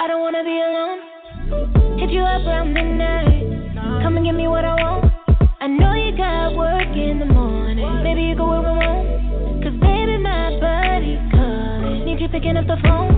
I 0.00 0.06
don't 0.06 0.20
wanna 0.20 0.44
be 0.44 0.54
alone. 0.54 1.98
Hit 1.98 2.10
you 2.10 2.20
up 2.20 2.46
around 2.46 2.72
midnight. 2.72 3.74
Come 4.00 4.16
and 4.16 4.24
give 4.24 4.36
me 4.36 4.46
what 4.46 4.64
I 4.64 4.74
want. 4.74 5.12
I 5.60 5.66
know 5.66 5.92
you 5.94 6.16
got 6.16 6.54
work 6.54 6.94
in 6.94 7.18
the 7.18 7.26
morning. 7.26 8.04
Maybe 8.04 8.22
you 8.22 8.36
go 8.36 8.46
work 8.46 8.64
remote. 8.64 9.60
Cause 9.60 9.74
baby, 9.80 10.18
my 10.18 10.54
body 10.60 11.18
calling. 11.32 12.04
Need 12.04 12.20
you 12.20 12.28
picking 12.28 12.56
up 12.56 12.68
the 12.68 12.76
phone. 12.80 13.10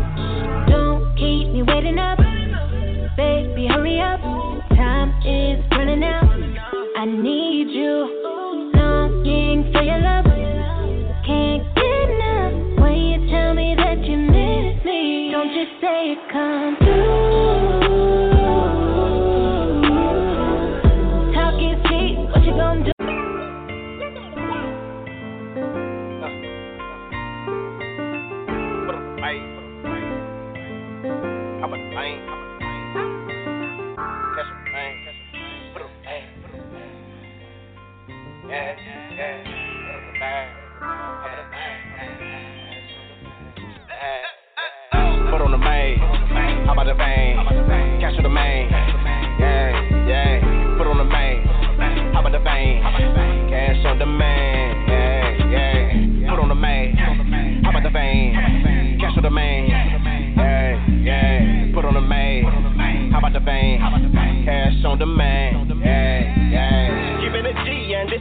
Don't 0.71 1.15
keep 1.17 1.53
me 1.53 1.63
waiting 1.63 1.99
up. 1.99 2.17
Baby, 3.15 3.69
hurry 3.69 4.01
up. 4.01 4.50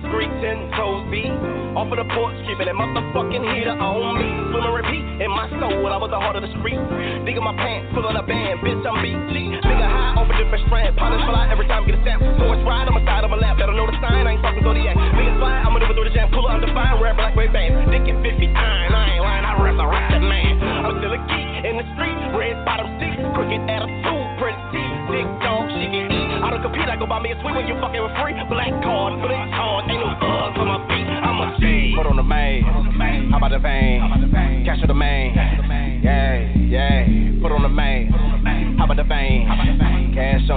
three 0.09 0.29
ten 0.41 0.69
toes 0.75 1.05
beat. 1.09 1.31
Off 1.77 1.87
of 1.93 1.97
the 2.01 2.07
porch, 2.17 2.35
keeping 2.49 2.65
that 2.65 2.75
motherfucking 2.75 3.43
heater 3.53 3.77
on 3.77 4.17
me. 4.17 4.29
Swim 4.49 4.65
and 4.65 4.75
repeat 4.75 5.05
in 5.21 5.29
my 5.29 5.45
soul, 5.61 5.85
I 5.85 5.97
was 6.01 6.09
the 6.09 6.17
heart 6.17 6.35
of 6.35 6.43
the 6.43 6.51
street. 6.59 6.81
Digging 7.23 7.45
my 7.45 7.53
pants, 7.53 7.93
full 7.93 8.03
of 8.03 8.17
the 8.17 8.25
band, 8.25 8.59
bitch, 8.65 8.81
I'm 8.83 8.97
BG. 9.05 9.61
Nigga 9.61 9.87
high 9.87 10.17
off 10.17 10.27
a 10.27 10.35
different 10.35 10.65
strand, 10.65 10.97
polish 10.97 11.21
for 11.23 11.35
every 11.35 11.69
time 11.69 11.85
I 11.85 11.85
get 11.85 11.95
a 11.99 12.01
stamp. 12.01 12.19
So 12.41 12.49
it's 12.51 12.65
ride 12.65 12.89
on 12.89 12.97
my 12.97 13.03
side 13.05 13.23
of 13.23 13.29
my 13.29 13.37
lap, 13.37 13.61
let 13.61 13.69
her 13.69 13.77
know 13.77 13.85
the 13.85 13.95
sign, 14.01 14.25
I 14.25 14.33
ain't 14.33 14.41
fucking 14.41 14.65
Zodiac. 14.65 14.97
Niggas 14.97 15.37
fly, 15.37 15.61
I'ma 15.61 15.77
do 15.77 15.93
through 15.93 16.09
the 16.09 16.15
jam, 16.15 16.33
pull 16.33 16.49
up, 16.49 16.57
I'm 16.57 16.65
defined, 16.65 16.97
black 16.99 17.37
way 17.37 17.47
band. 17.47 17.93
Dick 17.93 18.09
at 18.09 18.17
50, 18.17 18.49
I 18.49 18.89
ain't 18.89 19.23
lying, 19.23 19.45
I 19.45 19.53
resurrect 19.61 20.07
that 20.09 20.23
man. 20.25 20.57
I'm 20.89 20.97
still 20.97 21.13
a 21.13 21.21
geek 21.29 21.49
in 21.69 21.75
the 21.77 21.85
street, 21.93 22.17
red 22.33 22.57
bottom 22.65 22.89
six, 22.97 23.13
crooked 23.37 23.61
attitude, 23.69 24.27
pretty 24.41 24.57
dick 24.73 25.27
dog, 25.43 25.67
she 25.75 25.85
can 25.91 26.07
eat. 26.09 26.29
I 26.39 26.49
don't 26.49 26.63
compete, 26.63 26.87
I 26.87 26.95
go 26.95 27.05
buy 27.05 27.19
me 27.19 27.35
a 27.35 27.37
sweet 27.43 27.53
when 27.53 27.67
you 27.67 27.75
fuck 27.83 27.88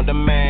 the 0.06 0.14
man. 0.14 0.41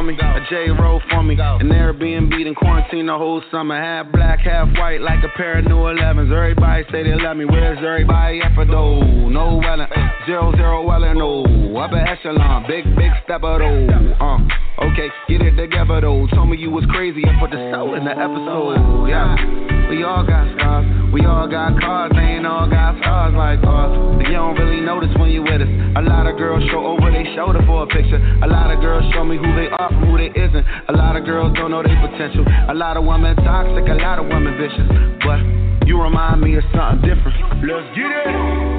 For 0.00 0.06
me, 0.06 0.16
a 0.16 0.40
J 0.48 0.70
roll 0.70 1.00
for 1.10 1.22
me. 1.22 1.34
An 1.34 1.68
Airbnb 1.68 2.32
in 2.32 2.54
quarantine 2.54 3.06
the 3.06 3.18
whole 3.18 3.42
summer. 3.50 3.76
Half 3.76 4.12
black, 4.12 4.40
half 4.40 4.68
white, 4.78 5.00
like 5.00 5.22
a 5.24 5.28
pair 5.36 5.58
of 5.58 5.66
new 5.66 5.76
11s. 5.76 6.32
Everybody 6.32 6.84
say 6.90 7.02
they 7.02 7.14
love 7.22 7.36
me. 7.36 7.44
Where's 7.44 7.78
everybody 7.78 8.40
at 8.40 8.54
for 8.54 8.64
though? 8.64 9.00
No 9.28 9.60
Wellen, 9.60 9.88
zero 10.26 10.52
zero 10.56 10.86
Wellen, 10.86 11.18
no. 11.18 11.44
Upper 11.76 11.96
echelon, 11.96 12.64
big 12.66 12.84
big 12.96 13.12
stepper 13.24 13.58
though. 13.58 14.24
Uh, 14.24 14.88
okay, 14.88 15.08
get 15.28 15.42
it 15.42 15.56
together 15.56 16.00
though. 16.00 16.26
Told 16.32 16.48
me 16.48 16.56
you 16.56 16.70
was 16.70 16.84
crazy 16.90 17.22
and 17.24 17.38
put 17.38 17.50
the 17.50 17.60
soul 17.72 17.94
in 17.94 18.04
the 18.04 18.12
episode. 18.12 19.08
Yeah, 19.08 19.36
we 19.88 20.02
all 20.04 20.24
got 20.24 20.48
scars, 20.56 21.12
we 21.12 21.24
all 21.24 21.48
got 21.48 21.78
cars, 21.80 22.12
they 22.14 22.40
ain't 22.40 22.46
all 22.46 22.68
got 22.68 22.96
stars 23.00 23.34
like 23.36 23.60
us. 23.60 23.92
But 24.16 24.28
you 24.28 24.36
don't 24.36 24.56
really 24.56 24.80
notice 24.80 25.12
when 25.16 25.30
you 25.30 25.42
with 25.42 25.60
us. 25.60 25.72
A 25.96 26.02
lot 26.02 26.26
of 26.26 26.36
girls 26.36 26.64
show 26.70 26.84
over 26.84 27.10
their 27.10 27.26
shoulder 27.36 27.60
for 27.66 27.84
a 27.84 27.86
picture. 27.86 28.20
A 28.44 28.48
lot 28.48 28.70
of 28.70 28.80
girls 28.80 29.04
show 29.12 29.24
me 29.24 29.36
who 29.36 29.48
they 29.56 29.68
are 29.68 29.89
who 30.04 30.18
they 30.18 30.30
isn't. 30.34 30.66
A 30.88 30.92
lot 30.92 31.16
of 31.16 31.24
girls 31.24 31.52
don't 31.56 31.70
know 31.70 31.82
their 31.82 31.98
potential. 32.00 32.44
A 32.68 32.74
lot 32.74 32.96
of 32.96 33.04
women 33.04 33.36
toxic, 33.36 33.88
a 33.88 33.94
lot 33.94 34.18
of 34.18 34.26
women 34.26 34.56
vicious. 34.56 34.88
But 35.24 35.86
you 35.86 36.00
remind 36.00 36.40
me 36.40 36.56
of 36.56 36.64
something 36.74 37.02
different. 37.02 37.36
Let's 37.66 37.88
get 37.96 38.10
it. 38.10 38.69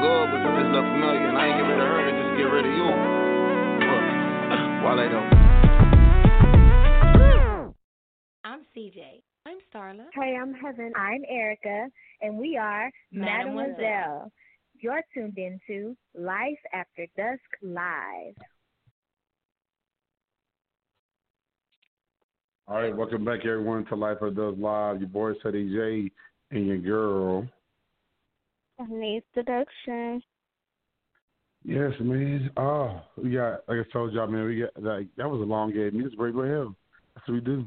Good, 0.00 0.30
but 0.30 0.38
you 0.38 0.50
just 0.62 0.70
look 0.72 0.84
familiar, 0.84 1.28
and 1.28 1.36
I 1.38 1.46
ain't 1.48 1.56
get 1.58 1.66
rid 1.66 1.78
of 1.78 1.88
her 1.88 2.00
to 2.06 2.12
just 2.14 2.32
get 2.38 2.48
rid 2.48 2.64
of 2.66 2.72
you. 2.72 2.86
Look, 3.88 4.04
Wale 4.84 5.04
though. 5.10 5.28
I'm 8.44 8.62
CJ. 8.76 9.22
I'm 9.46 9.58
Starla. 9.72 10.06
Hey, 10.14 10.36
I'm 10.40 10.54
Heaven. 10.54 10.92
I'm 10.96 11.22
Erica, 11.28 11.88
and 12.22 12.38
we 12.38 12.56
are 12.56 12.90
Mademoiselle. 13.12 13.56
Mademoiselle. 13.56 14.32
You're 14.80 15.02
tuned 15.12 15.36
into 15.36 15.96
Life 16.14 16.58
After 16.72 17.06
Dusk 17.16 17.40
Live. 17.62 18.36
All 22.68 22.76
right, 22.76 22.94
welcome 22.94 23.24
back 23.24 23.40
everyone 23.40 23.84
to 23.86 23.96
Life 23.96 24.18
After 24.22 24.30
Dusk 24.30 24.58
Live. 24.60 25.00
Your 25.00 25.08
boy 25.08 25.32
Ceddy 25.44 25.72
J 25.72 26.12
and 26.50 26.66
your 26.66 26.78
girl. 26.78 27.48
Needs 28.86 29.24
deduction. 29.34 30.22
Yes, 31.64 31.92
man. 32.00 32.50
Oh, 32.56 33.02
we 33.16 33.32
got 33.32 33.68
like 33.68 33.78
I 33.78 33.92
told 33.92 34.12
y'all, 34.12 34.28
man. 34.28 34.46
We 34.46 34.60
got 34.60 34.82
like 34.82 35.08
that 35.16 35.28
was 35.28 35.40
a 35.40 35.44
long 35.44 35.72
game 35.72 35.96
music 35.96 36.16
break. 36.16 36.34
Go 36.34 36.42
ahead. 36.42 36.74
That's 37.14 37.28
what 37.28 37.34
we 37.34 37.40
do. 37.40 37.66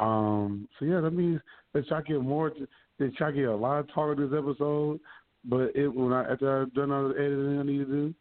Um. 0.00 0.68
So 0.78 0.86
yeah, 0.86 1.00
that 1.00 1.12
means 1.12 1.40
that 1.72 1.86
y'all 1.88 2.02
get 2.02 2.20
more. 2.22 2.50
That 2.98 3.12
y'all 3.20 3.32
get 3.32 3.44
a 3.44 3.54
lot 3.54 3.80
of 3.80 3.92
talk 3.92 4.16
this 4.16 4.30
episode, 4.36 5.00
but 5.44 5.76
it 5.76 5.88
when 5.88 6.12
I 6.12 6.32
after 6.32 6.62
I've 6.62 6.74
done 6.74 6.90
all 6.90 7.08
the 7.08 7.14
editing 7.14 7.60
I 7.60 7.62
need 7.62 7.78
to 7.78 7.84
do, 7.84 8.14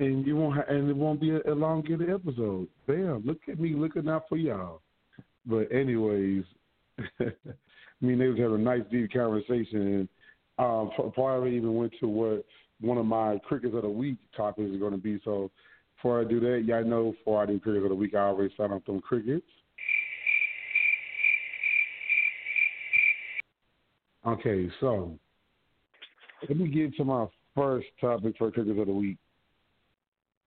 and 0.00 0.26
you 0.26 0.36
won't 0.36 0.56
ha- 0.56 0.72
and 0.72 0.90
it 0.90 0.96
won't 0.96 1.20
be 1.20 1.30
a 1.30 1.40
elongated 1.40 2.10
episode. 2.10 2.68
Bam! 2.86 3.22
Look 3.24 3.40
at 3.48 3.58
me 3.58 3.74
looking 3.74 4.08
out 4.08 4.28
for 4.28 4.36
y'all. 4.36 4.82
But 5.46 5.72
anyways, 5.72 6.44
I 7.20 7.32
mean 8.02 8.18
they 8.18 8.28
was 8.28 8.38
having 8.38 8.56
a 8.56 8.58
nice 8.58 8.82
deep 8.90 9.12
conversation, 9.12 9.80
and 9.80 10.08
um, 10.58 10.90
before 10.96 11.44
I 11.44 11.48
even 11.48 11.74
went 11.74 11.92
to 12.00 12.08
what 12.08 12.44
one 12.80 12.98
of 12.98 13.06
my 13.06 13.38
crickets 13.46 13.74
of 13.74 13.82
the 13.82 13.88
week 13.88 14.18
topics 14.36 14.70
is 14.70 14.78
going 14.78 14.92
to 14.92 14.98
be. 14.98 15.20
So 15.24 15.50
before 15.96 16.20
I 16.20 16.24
do 16.24 16.40
that, 16.40 16.64
y'all 16.66 16.84
know 16.84 17.12
before 17.12 17.42
I 17.42 17.46
do 17.46 17.58
crickets 17.58 17.84
of 17.84 17.90
the 17.90 17.94
week, 17.94 18.14
I 18.14 18.20
always 18.20 18.50
sign 18.56 18.72
up 18.72 18.84
them 18.84 19.00
crickets. 19.00 19.46
Okay, 24.26 24.68
so 24.80 25.18
let 26.48 26.56
me 26.58 26.68
get 26.68 26.94
to 26.96 27.04
my 27.04 27.26
first 27.54 27.86
topic 28.00 28.34
for 28.36 28.50
crickets 28.50 28.78
of 28.78 28.86
the 28.86 28.92
week, 28.92 29.16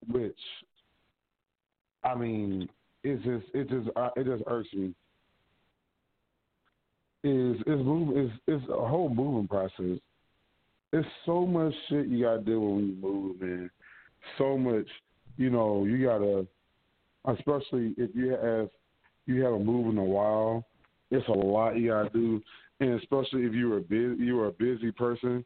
which 0.07 0.37
I 2.03 2.15
mean, 2.15 2.69
it's 3.03 3.23
just 3.23 3.45
it 3.53 3.69
just 3.69 3.89
uh, 3.95 4.09
it 4.15 4.25
just 4.25 4.43
irks 4.47 4.71
me. 4.73 4.93
Is 7.23 7.57
is 7.67 7.85
move 7.85 8.17
is 8.17 8.31
is 8.47 8.61
a 8.69 8.87
whole 8.87 9.09
moving 9.09 9.47
process. 9.47 9.99
It's 10.91 11.07
so 11.25 11.45
much 11.45 11.73
shit 11.87 12.07
you 12.07 12.23
gotta 12.23 12.41
do 12.41 12.59
when 12.59 12.87
you 12.87 12.95
move, 12.99 13.41
man. 13.41 13.69
So 14.37 14.57
much, 14.57 14.87
you 15.37 15.51
know, 15.51 15.85
you 15.85 16.03
gotta, 16.03 16.47
especially 17.25 17.93
if 17.97 18.09
you 18.15 18.31
have 18.31 18.69
you 19.27 19.43
haven't 19.43 19.65
moved 19.65 19.89
in 19.89 19.99
a 19.99 20.03
while. 20.03 20.65
It's 21.11 21.27
a 21.27 21.31
lot 21.31 21.77
you 21.77 21.89
gotta 21.89 22.09
do, 22.09 22.41
and 22.79 22.99
especially 22.99 23.43
if 23.43 23.53
you're 23.53 23.77
a 23.77 23.81
busy 23.81 24.23
you're 24.23 24.47
a 24.47 24.51
busy 24.51 24.91
person. 24.91 25.45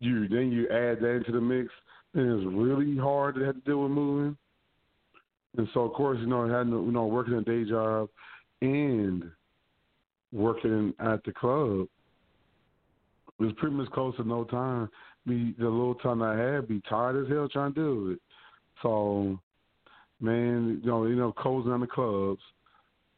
You 0.00 0.26
then 0.28 0.50
you 0.50 0.64
add 0.70 1.00
that 1.00 1.16
into 1.18 1.30
the 1.30 1.40
mix, 1.40 1.72
and 2.14 2.40
it's 2.40 2.52
really 2.52 2.96
hard 2.96 3.36
to 3.36 3.42
have 3.42 3.54
to 3.54 3.60
deal 3.60 3.82
with 3.82 3.92
moving. 3.92 4.36
And 5.56 5.68
so, 5.72 5.82
of 5.82 5.92
course, 5.92 6.18
you 6.20 6.26
know, 6.26 6.48
having 6.48 6.72
you 6.72 6.90
know 6.90 7.06
working 7.06 7.34
a 7.34 7.42
day 7.42 7.64
job 7.64 8.08
and 8.60 9.30
working 10.32 10.94
at 10.98 11.22
the 11.24 11.32
club 11.32 11.86
it 13.42 13.46
was 13.46 13.54
pretty 13.56 13.74
much 13.74 13.90
close 13.90 14.14
to 14.16 14.24
no 14.24 14.44
time. 14.44 14.88
Be 15.26 15.54
the 15.58 15.64
little 15.64 15.96
time 15.96 16.22
I 16.22 16.36
had, 16.36 16.68
be 16.68 16.80
tired 16.88 17.24
as 17.24 17.30
hell 17.30 17.48
trying 17.48 17.74
to 17.74 17.80
do 17.80 18.10
it. 18.12 18.20
So, 18.82 19.38
man, 20.20 20.80
you 20.82 20.88
know, 20.88 21.06
you 21.06 21.16
know, 21.16 21.32
closing 21.32 21.72
on 21.72 21.80
the 21.80 21.86
clubs, 21.86 22.40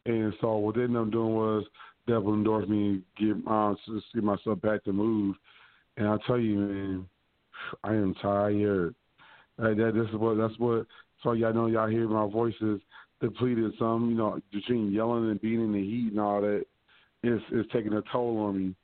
and 0.07 0.33
so 0.41 0.57
what 0.57 0.77
they 0.77 0.83
ended 0.83 1.01
up 1.01 1.11
doing 1.11 1.35
was 1.35 1.65
devil 2.07 2.35
endorsed 2.35 2.69
me 2.69 2.89
and 2.89 3.03
get 3.19 3.51
uh, 3.51 3.75
just 3.87 4.07
get 4.15 4.25
myself 4.25 4.61
back 4.61 4.85
to 4.85 4.93
move. 4.93 5.37
And 5.97 6.09
I 6.09 6.17
tell 6.27 6.39
you, 6.39 6.57
man, 6.57 7.07
I 7.83 7.93
am 7.93 8.15
tired. 8.21 8.95
Like 9.59 9.77
that, 9.77 9.93
this 9.95 10.09
is 10.09 10.17
what 10.17 10.37
that's 10.37 10.59
what. 10.59 10.87
So 11.23 11.33
y'all 11.33 11.55
know 11.55 11.67
y'all 11.67 11.89
hear 11.89 12.09
my 12.09 12.31
voices 12.31 12.81
depleted. 13.21 13.73
Some, 13.79 14.11
you 14.11 14.17
know, 14.17 14.41
between 14.53 14.93
yelling 14.93 15.31
and 15.31 15.43
in 15.43 15.73
the 15.73 15.83
heat 15.83 16.13
and 16.13 16.21
all 16.21 16.43
that, 16.43 16.65
it's 17.27 17.45
it's 17.53 17.73
taking 17.73 17.93
a 17.95 18.03
toll 18.13 18.39
on 18.39 18.59
me. 18.59 18.75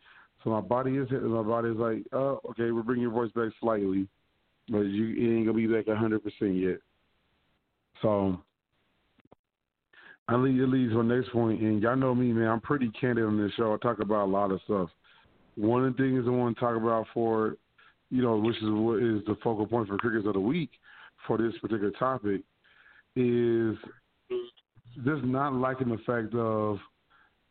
So 0.43 0.51
my 0.51 0.61
body 0.61 0.97
is. 0.97 1.09
My 1.11 1.43
body 1.43 1.71
is 1.71 1.77
like, 1.77 2.05
oh, 2.13 2.41
okay, 2.51 2.71
we're 2.71 2.83
bringing 2.83 3.03
your 3.03 3.13
voice 3.13 3.31
back 3.33 3.53
slightly, 3.61 4.09
but 4.69 4.81
you 4.81 5.15
it 5.17 5.37
ain't 5.37 5.47
gonna 5.47 5.57
be 5.57 5.67
back 5.67 5.87
hundred 5.95 6.23
percent 6.23 6.55
yet. 6.57 6.79
So 8.03 8.39
I 10.29 10.37
lead 10.37 10.61
it 10.61 10.69
leads 10.69 10.93
to 10.93 11.03
next 11.03 11.31
point, 11.33 11.61
and 11.61 11.83
y'all 11.83 11.97
know 11.97 12.15
me, 12.15 12.33
man. 12.33 12.49
I'm 12.49 12.61
pretty 12.61 12.91
candid 12.99 13.25
on 13.25 13.37
this 13.37 13.53
show. 13.57 13.75
I 13.75 13.79
talk 13.79 14.01
about 14.01 14.27
a 14.27 14.31
lot 14.31 14.53
of 14.53 14.61
stuff. 14.65 14.89
One 15.57 15.85
of 15.85 15.97
the 15.97 16.03
things 16.03 16.25
I 16.27 16.31
want 16.31 16.57
to 16.57 16.61
talk 16.61 16.77
about 16.77 17.07
for, 17.13 17.57
you 18.11 18.23
know, 18.23 18.39
which 18.39 18.57
is 18.59 18.63
what 18.65 19.03
is 19.03 19.25
the 19.27 19.37
focal 19.43 19.67
point 19.67 19.89
for 19.89 19.99
Crickets 19.99 20.27
of 20.27 20.35
the 20.35 20.41
Week 20.41 20.71
for 21.27 21.37
this 21.37 21.53
particular 21.61 21.91
topic, 21.99 22.43
is 23.17 23.77
just 25.05 25.25
not 25.25 25.53
liking 25.53 25.89
the 25.89 25.99
fact 26.07 26.35
of 26.35 26.79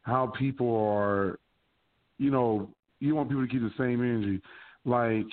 how 0.04 0.28
people 0.38 0.76
are, 0.76 1.40
you 2.18 2.32
know, 2.32 2.70
you 3.00 3.16
want 3.16 3.30
people 3.30 3.46
to 3.46 3.52
keep 3.52 3.62
the 3.62 3.72
same 3.78 4.02
energy. 4.02 4.42
Like 4.86 5.28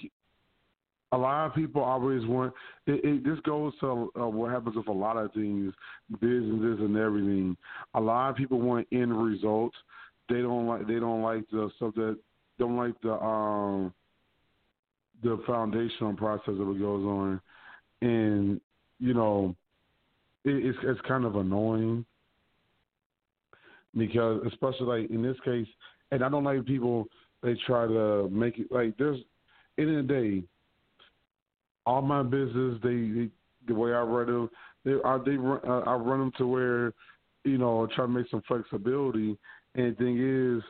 a 1.12 1.18
lot 1.18 1.46
of 1.46 1.54
people 1.54 1.82
always 1.82 2.24
want. 2.26 2.52
It, 2.86 3.04
it, 3.04 3.24
this 3.24 3.38
goes 3.40 3.72
to 3.80 4.12
uh, 4.20 4.28
what 4.28 4.50
happens 4.50 4.76
with 4.76 4.88
a 4.88 4.92
lot 4.92 5.16
of 5.16 5.32
things, 5.32 5.72
businesses 6.20 6.80
and 6.80 6.96
everything. 6.96 7.56
A 7.94 8.00
lot 8.00 8.30
of 8.30 8.36
people 8.36 8.60
want 8.60 8.86
end 8.92 9.16
results. 9.24 9.76
They 10.28 10.42
don't 10.42 10.66
like. 10.66 10.86
They 10.86 10.98
don't 10.98 11.22
like 11.22 11.48
the 11.50 11.70
stuff 11.76 11.94
that 11.94 12.18
don't 12.58 12.76
like 12.76 13.00
the 13.02 13.12
um 13.12 13.92
the 15.22 15.40
foundational 15.46 16.14
process 16.14 16.54
that 16.58 16.78
goes 16.78 17.04
on, 17.04 17.40
and 18.02 18.60
you 18.98 19.14
know, 19.14 19.54
it, 20.44 20.66
it's 20.66 20.78
it's 20.82 21.00
kind 21.02 21.24
of 21.24 21.36
annoying 21.36 22.04
because 23.96 24.42
especially 24.46 24.86
like 25.02 25.10
in 25.10 25.22
this 25.22 25.36
case, 25.44 25.66
and 26.10 26.22
I 26.22 26.28
don't 26.28 26.44
like 26.44 26.64
people 26.64 27.06
they 27.42 27.56
try 27.66 27.86
to 27.86 28.28
make 28.30 28.58
it 28.58 28.70
like 28.70 28.96
there's 28.98 29.18
end 29.78 29.90
of 29.90 30.06
the 30.06 30.12
day, 30.12 30.42
all 31.84 32.02
my 32.02 32.22
business 32.22 32.78
they, 32.82 32.88
they 32.94 33.30
the 33.66 33.74
way 33.74 33.92
I 33.92 34.00
run 34.00 34.26
them, 34.26 34.50
they 34.84 34.94
I 35.04 35.18
they 35.24 35.36
run, 35.36 35.60
I 35.64 35.94
run 35.94 36.20
them 36.20 36.32
to 36.38 36.46
where 36.46 36.92
you 37.44 37.58
know 37.58 37.88
try 37.94 38.04
to 38.04 38.10
make 38.10 38.28
some 38.30 38.42
flexibility. 38.46 39.36
And 39.74 39.92
the 39.92 39.96
thing 39.96 40.16
is, 40.16 40.62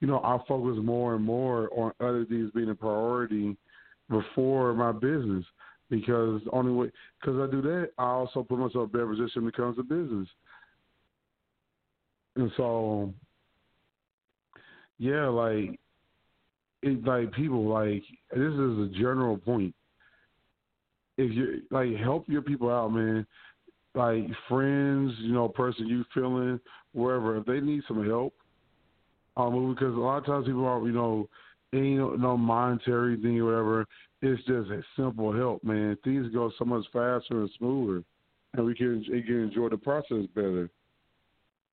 you 0.00 0.06
know, 0.06 0.18
I 0.18 0.38
focus 0.46 0.78
more 0.82 1.14
and 1.14 1.24
more 1.24 1.68
on 1.76 1.92
other 2.00 2.24
things 2.24 2.50
being 2.54 2.70
a 2.70 2.74
priority 2.74 3.56
before 4.08 4.72
my 4.74 4.92
business 4.92 5.44
because 5.90 6.40
only 6.52 6.72
way 6.72 6.90
because 7.20 7.40
I 7.40 7.50
do 7.50 7.62
that, 7.62 7.90
I 7.98 8.04
also 8.04 8.42
put 8.42 8.58
myself 8.58 8.74
in 8.74 8.82
a 8.82 8.86
better 8.86 9.06
position 9.06 9.42
when 9.42 9.48
it 9.48 9.56
comes 9.56 9.76
to 9.76 9.82
business. 9.82 10.28
And 12.36 12.50
so, 12.56 13.12
yeah, 14.98 15.26
like 15.26 15.78
it, 16.82 17.04
like 17.04 17.32
people 17.32 17.68
like 17.68 18.02
this 18.34 18.52
is 18.52 18.78
a 18.78 18.90
general 18.94 19.36
point. 19.36 19.74
If 21.18 21.32
you 21.32 21.62
like 21.70 21.94
help 21.96 22.28
your 22.28 22.42
people 22.42 22.70
out, 22.70 22.92
man, 22.92 23.26
like 23.94 24.24
friends, 24.48 25.12
you 25.18 25.32
know, 25.32 25.48
person 25.48 25.86
you 25.86 26.04
feeling 26.14 26.58
wherever, 26.92 27.36
if 27.36 27.44
they 27.46 27.60
need 27.60 27.82
some 27.86 28.06
help, 28.08 28.34
um, 29.36 29.74
because 29.74 29.94
a 29.94 29.98
lot 30.00 30.18
of 30.18 30.26
times 30.26 30.46
people 30.46 30.64
are, 30.64 30.80
you 30.86 30.92
know, 30.92 31.28
ain't 31.74 32.20
no 32.20 32.36
monetary 32.36 33.16
thing 33.16 33.38
or 33.40 33.46
whatever. 33.46 33.86
It's 34.22 34.42
just 34.44 34.70
a 34.70 34.82
simple 34.96 35.32
help, 35.32 35.64
man. 35.64 35.96
Things 36.04 36.32
go 36.32 36.50
so 36.58 36.64
much 36.64 36.84
faster 36.92 37.40
and 37.40 37.50
smoother, 37.58 38.04
and 38.54 38.64
we 38.64 38.74
can, 38.74 39.02
can 39.04 39.42
enjoy 39.42 39.68
the 39.68 39.76
process 39.76 40.26
better. 40.34 40.70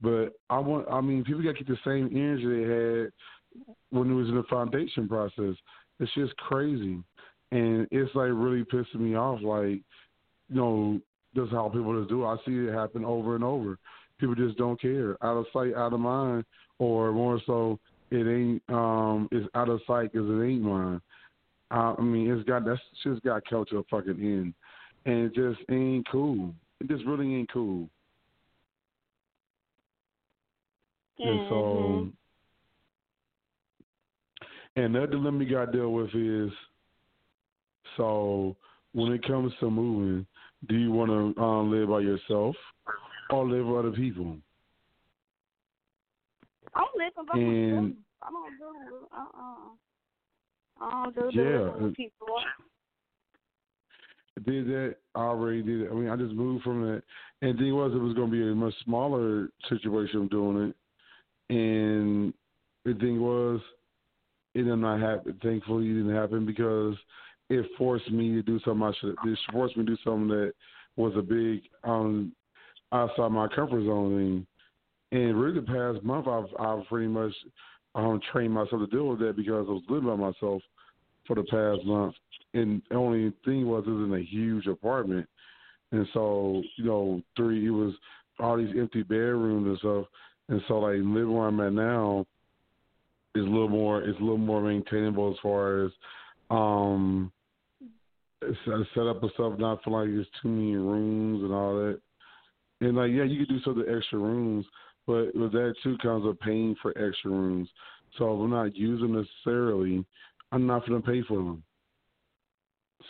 But 0.02 0.34
I 0.50 0.60
want, 0.60 0.88
I 0.90 1.02
mean, 1.02 1.24
people 1.24 1.44
got 1.44 1.52
to 1.52 1.58
keep 1.58 1.68
the 1.68 1.78
same 1.86 2.10
energy 2.12 2.46
they 2.48 2.70
had 2.70 3.12
when 3.90 4.10
it 4.10 4.14
was 4.14 4.30
in 4.30 4.36
the 4.36 4.44
foundation 4.50 5.08
process. 5.08 5.56
It's 6.00 6.14
just 6.16 6.36
crazy, 6.38 6.98
and 7.52 7.88
it's 7.92 8.16
like 8.16 8.30
really 8.32 8.64
pissing 8.64 9.02
me 9.02 9.16
off. 9.16 9.42
Like, 9.42 9.82
you 10.50 10.56
know, 10.56 11.02
that's 11.36 11.52
how 11.52 11.70
people 11.70 11.98
just 12.00 12.10
do. 12.10 12.24
It. 12.24 12.28
I 12.28 12.36
see 12.46 12.52
it 12.54 12.74
happen 12.74 13.04
over 13.04 13.36
and 13.36 13.44
over. 13.44 13.78
People 14.20 14.36
just 14.36 14.58
don't 14.58 14.80
care, 14.82 15.18
out 15.24 15.38
of 15.38 15.46
sight, 15.54 15.74
out 15.76 15.94
of 15.94 16.00
mind, 16.00 16.46
or 16.78 17.12
more 17.12 17.42
so, 17.46 17.80
it 18.12 18.26
ain't. 18.28 18.62
um 18.70 19.28
It's 19.32 19.48
out 19.56 19.70
of 19.70 19.82
sight 19.86 20.12
because 20.14 20.30
it 20.30 20.44
ain't 20.44 20.62
mine. 20.62 21.02
I 21.72 22.02
mean, 22.02 22.32
it's 22.32 22.48
got 22.48 22.66
that's 22.66 22.82
just 23.04 23.22
got 23.24 23.44
culture 23.50 23.82
fucking 23.92 24.20
in. 24.20 24.54
and 25.06 25.26
it 25.26 25.36
just 25.36 25.60
ain't 25.70 26.08
cool. 26.10 26.54
It 26.80 26.88
just 26.88 27.06
really 27.06 27.34
ain't 27.36 27.52
cool. 27.52 27.90
And 31.20 31.50
so, 31.50 31.56
Mm-hmm. 31.56 32.10
and 34.82 34.96
the 34.96 35.06
dilemma 35.08 35.44
you 35.44 35.50
got 35.52 35.66
to 35.66 35.72
deal 35.72 35.92
with 35.92 36.14
is, 36.16 36.52
so 37.98 38.56
when 38.94 39.12
it 39.12 39.26
comes 39.28 39.52
to 39.60 39.70
moving, 39.70 40.26
do 40.68 40.76
you 40.76 40.92
want 40.92 41.36
to 41.36 41.42
um, 41.42 41.72
live 41.72 41.90
by 41.90 42.00
yourself 42.00 42.56
or 43.30 43.48
live 43.48 43.66
with 43.66 43.78
other 43.86 43.92
people? 43.96 44.38
I'm 46.76 46.86
living 46.96 47.26
by 47.32 47.38
And- 47.40 47.76
myself. 47.76 47.96
I 48.22 48.30
don't 48.32 48.58
do 48.60 49.08
uh 49.16 49.20
uh. 49.22 50.86
I 50.86 51.04
don't 51.16 51.16
do 51.34 51.38
Yeah, 51.40 51.44
the 51.58 51.74
and- 51.86 51.96
people. 51.96 52.28
Did 54.46 54.68
that. 54.68 54.96
I 55.16 55.20
already 55.20 55.62
did 55.62 55.82
it. 55.82 55.90
I 55.92 55.94
mean, 55.96 56.10
I 56.10 56.16
just 56.16 56.34
moved 56.34 56.64
from 56.64 56.82
that. 56.84 57.04
And 57.42 57.58
the 57.58 57.64
thing 57.64 57.76
was, 57.76 57.92
it 57.94 57.98
was 57.98 58.14
going 58.14 58.32
to 58.32 58.38
be 58.38 58.42
a 58.50 58.56
much 58.56 58.74
smaller 58.86 59.50
situation 59.68 60.22
of 60.24 60.30
doing 60.30 60.70
it. 60.70 60.76
And 61.50 62.34
the 62.86 62.94
thing 62.94 63.22
was, 63.22 63.60
it 64.56 64.64
did 64.64 64.76
not 64.78 65.00
happen. 65.00 65.40
Thankfully, 65.42 65.90
it 65.90 65.94
didn't 65.94 66.16
happen 66.16 66.46
because 66.46 66.96
it 67.50 67.66
forced 67.78 68.10
me 68.12 68.34
to 68.34 68.42
do 68.42 68.60
something 68.66 68.84
I 68.84 68.92
should. 69.00 69.16
It 69.26 69.40
forced 69.52 69.78
me 69.78 69.86
to 69.86 69.92
do 69.92 69.98
something 70.04 70.28
that 70.28 70.54
was 70.96 71.14
a 71.16 71.22
big 71.22 71.62
um 71.84 72.34
outside 72.92 73.30
my 73.30 73.48
comfort 73.48 73.84
zone 73.86 74.46
thing. 75.12 75.20
And 75.20 75.40
really, 75.40 75.60
the 75.60 75.66
past 75.66 76.04
month, 76.04 76.28
I've 76.28 76.54
I've 76.60 76.86
pretty 76.88 77.08
much 77.08 77.34
um 77.96 78.20
trained 78.32 78.54
myself 78.54 78.82
to 78.82 78.88
deal 78.88 79.08
with 79.08 79.20
that 79.20 79.36
because 79.36 79.66
I 79.68 79.72
was 79.72 79.84
living 79.90 80.10
by 80.10 80.16
myself 80.16 80.62
for 81.26 81.36
the 81.36 81.44
past 81.44 81.86
month. 81.86 82.16
And 82.54 82.82
the 82.90 82.96
only 82.96 83.32
thing 83.46 83.68
was, 83.68 83.84
it 83.86 83.92
was 83.92 84.08
in 84.08 84.14
a 84.14 84.24
huge 84.24 84.68
apartment, 84.68 85.28
and 85.92 86.08
so 86.14 86.62
you 86.78 86.86
know, 86.86 87.22
three 87.36 87.68
it 87.68 87.72
was 87.72 87.94
all 88.40 88.58
these 88.58 88.76
empty 88.78 89.04
bedrooms 89.04 89.68
and 89.68 89.78
stuff. 89.80 90.06
And 90.50 90.62
so, 90.68 90.80
like 90.80 90.96
living 90.96 91.34
where 91.34 91.48
I'm 91.48 91.60
at 91.62 91.74
now 91.74 92.26
is 93.36 93.46
a 93.46 93.50
little 93.50 93.70
more, 93.70 94.02
it's 94.02 94.20
a 94.20 94.24
little 94.24 94.38
more 94.38 94.62
maintainable 94.62 95.32
as 95.32 95.38
far 95.42 95.86
as 95.86 95.92
um 96.50 97.32
set 98.42 98.74
set 98.96 99.08
up 99.08 99.22
and 99.22 99.32
stuff. 99.34 99.54
Not 99.60 99.84
feel 99.84 99.94
like 99.94 100.08
there's 100.08 100.28
too 100.42 100.50
many 100.50 100.76
rooms 100.76 101.44
and 101.44 101.54
all 101.54 101.76
that. 101.76 102.02
And 102.82 102.96
like, 102.96 103.12
yeah, 103.12 103.24
you 103.24 103.40
could 103.40 103.50
do 103.50 103.62
some 103.64 103.80
of 103.80 103.86
the 103.86 103.96
extra 103.96 104.18
rooms, 104.18 104.66
but 105.06 105.36
with 105.36 105.52
that 105.52 105.76
too 105.84 105.98
comes 106.02 106.26
a 106.26 106.34
paying 106.44 106.76
for 106.82 106.92
extra 106.92 107.30
rooms. 107.30 107.70
So 108.18 108.34
if 108.34 108.40
I'm 108.40 108.50
not 108.50 108.76
using 108.76 109.14
necessarily, 109.14 110.04
I'm 110.52 110.66
not 110.66 110.86
to 110.86 111.00
pay 111.02 111.22
for 111.28 111.38
them. 111.38 111.64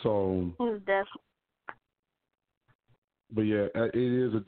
So, 0.02 0.52
deaf? 0.86 1.06
But 3.32 3.42
yeah, 3.42 3.66
uh, 3.74 3.84
it 3.84 3.96
is 3.96 4.34
a 4.34 4.42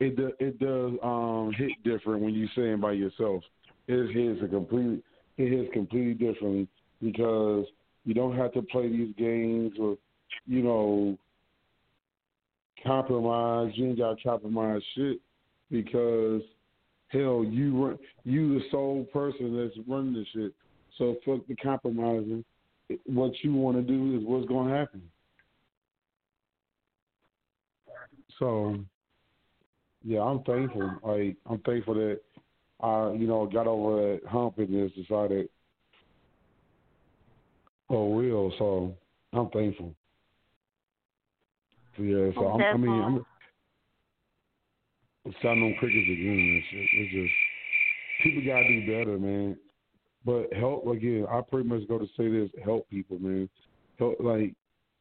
it 0.00 0.16
do- 0.16 0.32
it 0.38 0.58
does 0.58 0.92
um 1.02 1.52
hit 1.56 1.70
different 1.84 2.22
when 2.22 2.34
you 2.34 2.48
saying 2.56 2.80
by 2.80 2.92
yourself. 2.92 3.42
It 3.86 4.14
hits 4.14 4.42
a 4.42 4.48
complete 4.48 5.02
it 5.36 5.50
hits 5.50 5.72
completely 5.72 6.14
differently 6.14 6.68
because 7.02 7.66
you 8.04 8.14
don't 8.14 8.36
have 8.36 8.52
to 8.52 8.62
play 8.62 8.88
these 8.88 9.14
games 9.16 9.72
with 9.78 9.98
you 10.46 10.62
know 10.62 11.18
compromise. 12.84 13.72
You 13.74 13.88
ain't 13.88 13.98
got 13.98 14.18
to 14.18 14.22
compromise 14.22 14.82
shit 14.94 15.18
because 15.70 16.42
hell, 17.08 17.44
you 17.48 17.84
run, 17.84 17.98
you 18.24 18.58
the 18.58 18.64
sole 18.70 19.04
person 19.12 19.56
that's 19.56 19.88
running 19.88 20.14
the 20.14 20.24
shit. 20.32 20.52
So 20.98 21.16
fuck 21.24 21.46
the 21.48 21.56
compromising. 21.56 22.44
What 23.06 23.32
you 23.42 23.54
want 23.54 23.76
to 23.76 23.82
do 23.82 24.16
is 24.16 24.24
what's 24.24 24.46
going 24.46 24.68
to 24.68 24.74
happen. 24.74 25.02
So, 28.38 28.76
yeah, 30.04 30.20
I'm 30.20 30.42
thankful. 30.42 30.90
Like 31.02 31.36
I'm 31.48 31.60
thankful 31.60 31.94
that 31.94 32.20
I, 32.80 33.12
you 33.12 33.26
know, 33.26 33.46
got 33.46 33.66
over 33.66 33.96
that 34.12 34.26
hump 34.28 34.58
and 34.58 34.68
just 34.68 34.96
decided, 34.96 35.48
oh, 37.88 38.08
will. 38.08 38.52
So 38.58 38.94
I'm 39.32 39.48
thankful. 39.50 39.94
So, 41.96 42.02
yeah, 42.02 42.30
so 42.34 42.46
I'm, 42.46 42.60
I 42.60 42.76
mean, 42.76 43.02
I'm 43.02 43.24
I'm 45.26 45.34
sounding 45.42 45.64
on 45.64 45.74
crickets 45.78 46.06
again 46.10 46.62
shit. 46.70 46.88
It's 46.92 47.12
just 47.12 47.32
people 48.22 48.42
gotta 48.44 48.68
do 48.68 48.80
better, 48.86 49.18
man. 49.18 49.56
But 50.26 50.52
help 50.52 50.86
again. 50.86 51.26
I 51.30 51.40
pretty 51.40 51.68
much 51.68 51.86
go 51.88 51.98
to 51.98 52.06
say 52.16 52.28
this: 52.28 52.50
help 52.64 52.88
people, 52.90 53.18
man. 53.18 53.48
Help 53.98 54.16
like 54.20 54.54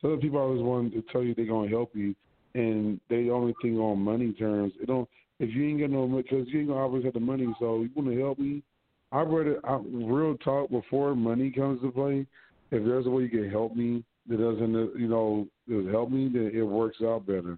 other 0.04 0.17
people 0.17 0.39
always 0.39 0.62
want 0.62 0.93
to 0.93 1.02
tell 1.12 1.24
you 1.24 1.34
they're 1.34 1.46
gonna 1.46 1.69
help 1.69 1.96
you, 1.96 2.13
and 2.56 3.00
they 3.10 3.30
only 3.30 3.54
think 3.62 3.78
on 3.78 4.00
money 4.00 4.34
terms. 4.34 4.74
It 4.82 4.88
don't. 4.88 5.10
If 5.39 5.50
you 5.54 5.68
ain't 5.68 5.80
got 5.80 5.89
no, 5.89 6.08
money, 6.08 6.24
because 6.24 6.48
you 6.50 6.60
ain't 6.60 6.70
gonna 6.70 6.80
always 6.80 7.04
have 7.06 7.13
the 7.13 7.20
money. 7.20 7.48
So 7.60 7.82
you 7.82 7.89
want 7.96 8.10
to 8.10 8.20
help 8.20 8.39
me? 8.39 8.63
I 9.12 9.22
read 9.22 9.48
it. 9.48 9.60
I, 9.63 9.80
real 9.92 10.38
talk. 10.38 10.70
Before 10.70 11.16
money 11.16 11.52
comes 11.52 11.82
to 11.82 11.92
play, 11.92 12.26
if 12.72 12.86
there's 12.86 13.06
a 13.06 13.10
way 13.10 13.24
you 13.24 13.30
can 13.30 13.50
help 13.50 13.76
me 13.76 14.04
that 14.28 14.38
doesn't, 14.38 14.76
uh, 14.76 14.98
you 14.98 15.08
know, 15.08 15.48
that 15.68 15.89
help 15.92 16.12
me, 16.12 16.30
then 16.32 16.52
it 16.54 16.62
works 16.62 16.98
out 17.04 17.26
better. 17.26 17.58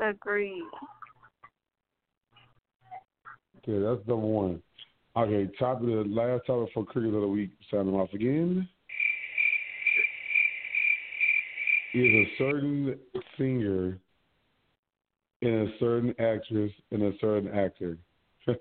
Agreed. 0.00 0.62
Okay, 3.58 3.78
that's 3.78 4.06
number 4.08 4.26
one. 4.26 4.62
Okay, 5.16 5.50
top 5.58 5.80
of 5.80 5.86
the 5.86 6.04
last 6.06 6.46
topic 6.46 6.72
for 6.72 6.84
cricket 6.84 7.14
of 7.14 7.22
the 7.22 7.26
week. 7.26 7.50
Signing 7.70 7.94
off 7.94 8.12
again. 8.12 8.68
Is 11.94 12.04
a 12.04 12.26
certain 12.36 12.98
singer 13.38 13.98
and 15.42 15.68
a 15.68 15.72
certain 15.78 16.14
actress 16.18 16.72
and 16.90 17.02
a 17.02 17.12
certain 17.20 17.48
actor. 17.48 17.98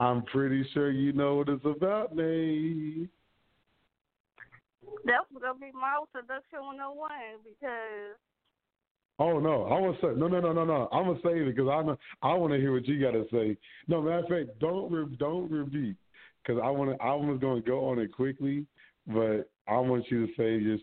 I'm 0.00 0.22
pretty 0.24 0.66
sure 0.74 0.90
you 0.90 1.12
know 1.12 1.36
what 1.36 1.48
it's 1.48 1.64
about, 1.64 2.16
Nayy. 2.16 3.08
That 5.04 5.20
was 5.32 5.40
gonna 5.40 5.58
be 5.58 5.70
my 5.72 5.98
introduction 6.02 6.60
101 6.60 7.10
because 7.44 8.16
Oh 9.18 9.38
no, 9.38 9.62
I 9.64 9.80
want 9.80 9.98
to 10.00 10.06
say 10.06 10.18
no, 10.18 10.28
no, 10.28 10.40
no, 10.40 10.52
no, 10.52 10.64
no. 10.64 10.88
I'm 10.92 11.06
gonna 11.06 11.18
say 11.24 11.40
it 11.40 11.46
because 11.46 11.70
I 11.70 11.82
know 11.82 11.96
I 12.22 12.34
want 12.34 12.52
to 12.52 12.58
hear 12.58 12.72
what 12.72 12.86
you 12.86 13.00
got 13.00 13.12
to 13.12 13.26
say. 13.32 13.56
No, 13.88 14.02
matter 14.02 14.18
of 14.18 14.28
fact, 14.28 14.58
don't 14.60 14.92
re- 14.92 15.16
don't 15.18 15.50
repeat 15.50 15.96
because 16.42 16.60
I 16.62 16.68
want 16.70 16.90
to. 16.90 17.02
I 17.02 17.14
was 17.14 17.38
gonna 17.40 17.62
go 17.62 17.88
on 17.88 17.98
it 17.98 18.12
quickly, 18.12 18.66
but 19.06 19.48
I 19.66 19.78
want 19.78 20.10
you 20.10 20.26
to 20.26 20.32
say 20.34 20.58
your 20.58 20.78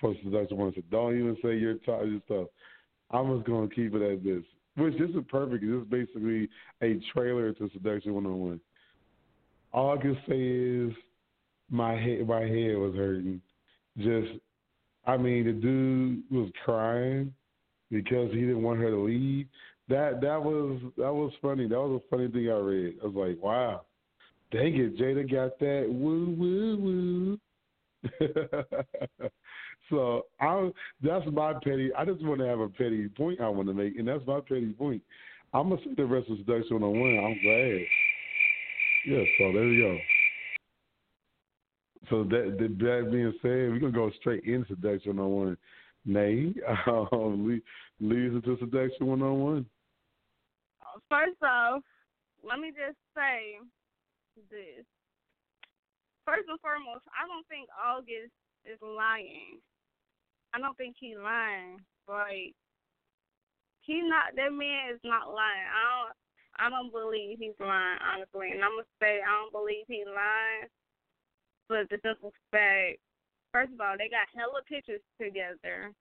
for 0.00 0.14
seduction. 0.22 0.56
One, 0.56 0.72
so 0.74 0.82
don't 0.90 1.18
even 1.18 1.36
say 1.42 1.56
your 1.56 1.74
top 1.74 2.02
your 2.04 2.20
stuff. 2.26 2.48
I'm 3.10 3.36
just 3.36 3.46
gonna 3.46 3.68
keep 3.68 3.94
it 3.94 4.02
at 4.02 4.24
this, 4.24 4.42
which 4.76 4.98
this 4.98 5.10
is 5.10 5.24
perfect. 5.28 5.62
This 5.62 5.82
is 5.82 5.88
basically 5.88 6.48
a 6.82 7.00
trailer 7.12 7.52
to 7.52 7.70
Seduction 7.72 8.14
101. 8.14 8.60
All 9.72 9.96
I 9.96 10.00
can 10.00 10.16
say 10.28 10.40
is 10.40 10.92
my 11.70 11.92
head, 11.94 12.26
my 12.26 12.42
head 12.42 12.76
was 12.76 12.94
hurting. 12.94 13.40
Just, 13.98 14.40
I 15.06 15.16
mean, 15.16 15.46
the 15.46 15.52
dude 15.52 16.22
was 16.30 16.50
crying 16.64 17.32
because 17.90 18.30
he 18.32 18.40
didn't 18.40 18.62
want 18.62 18.80
her 18.80 18.90
to 18.90 19.04
leave. 19.04 19.46
That 19.88 20.20
that 20.20 20.42
was 20.42 20.80
that 20.96 21.12
was 21.12 21.32
funny. 21.40 21.68
That 21.68 21.78
was 21.78 22.02
a 22.04 22.08
funny 22.10 22.28
thing 22.28 22.48
I 22.50 22.56
read. 22.56 22.94
I 23.02 23.06
was 23.06 23.14
like, 23.14 23.42
wow, 23.42 23.82
dang 24.50 24.74
it, 24.74 24.98
Jada 24.98 25.30
got 25.30 25.58
that 25.60 25.86
woo 25.88 26.34
woo 26.36 26.76
woo. 26.78 27.38
so 29.90 30.26
I 30.40 30.70
that's 31.02 31.24
my 31.32 31.54
petty. 31.54 31.90
I 31.96 32.04
just 32.04 32.24
want 32.24 32.40
to 32.40 32.46
have 32.46 32.60
a 32.60 32.68
petty 32.68 33.08
point 33.08 33.40
I 33.40 33.48
want 33.48 33.68
to 33.68 33.74
make, 33.74 33.98
and 33.98 34.08
that's 34.08 34.26
my 34.26 34.40
petty 34.40 34.72
point. 34.72 35.02
I'm 35.52 35.70
gonna 35.70 35.80
say 35.84 35.94
the 35.96 36.04
rest 36.04 36.28
of 36.30 36.38
seduction 36.38 36.82
on 36.82 37.00
one. 37.00 37.18
I'm 37.18 37.38
glad. 37.42 37.80
Yeah, 39.06 39.24
so 39.38 39.52
there 39.52 39.66
we 39.66 39.78
go. 39.78 39.98
So 42.10 42.24
that 42.24 42.56
that 42.58 43.08
being 43.10 43.32
said, 43.42 43.70
we're 43.70 43.78
gonna 43.78 43.92
go 43.92 44.10
straight 44.20 44.44
into 44.44 44.66
seduction 44.68 45.18
on 45.18 45.30
one. 45.30 45.56
Nayy, 46.06 46.54
um, 47.12 47.48
lead, 47.48 47.62
leads 48.00 48.34
into 48.34 48.56
seduction 48.58 49.06
one 49.06 49.22
on 49.22 49.40
one. 49.40 49.66
First 51.08 51.42
off, 51.42 51.82
let 52.42 52.58
me 52.58 52.70
just 52.70 52.98
say 53.14 53.58
this. 54.50 54.84
First 56.24 56.48
and 56.48 56.58
foremost, 56.60 57.06
I 57.14 57.26
don't 57.26 57.46
think 57.46 57.68
August 57.70 58.34
is 58.66 58.78
lying. 58.82 59.62
I 60.56 60.58
don't 60.58 60.76
think 60.80 60.96
he's 60.98 61.20
lying. 61.20 61.84
Like 62.08 62.56
he's 63.84 64.08
not 64.08 64.32
that 64.40 64.52
man 64.56 64.96
is 64.96 65.00
not 65.04 65.28
lying. 65.28 65.68
I 65.68 65.84
don't 65.84 66.16
I 66.56 66.66
don't 66.72 66.88
believe 66.88 67.36
he's 67.36 67.60
lying, 67.60 68.00
honestly. 68.00 68.56
And 68.56 68.64
I'm 68.64 68.80
gonna 68.80 68.96
say 68.96 69.20
I 69.20 69.28
don't 69.36 69.52
believe 69.52 69.84
he's 69.84 70.08
lying. 70.08 70.72
But 71.68 71.92
the 71.92 72.00
simple 72.00 72.32
fact 72.48 73.04
first 73.52 73.76
of 73.76 73.80
all, 73.84 74.00
they 74.00 74.08
got 74.08 74.32
hella 74.32 74.64
pictures 74.64 75.04
together 75.20 75.92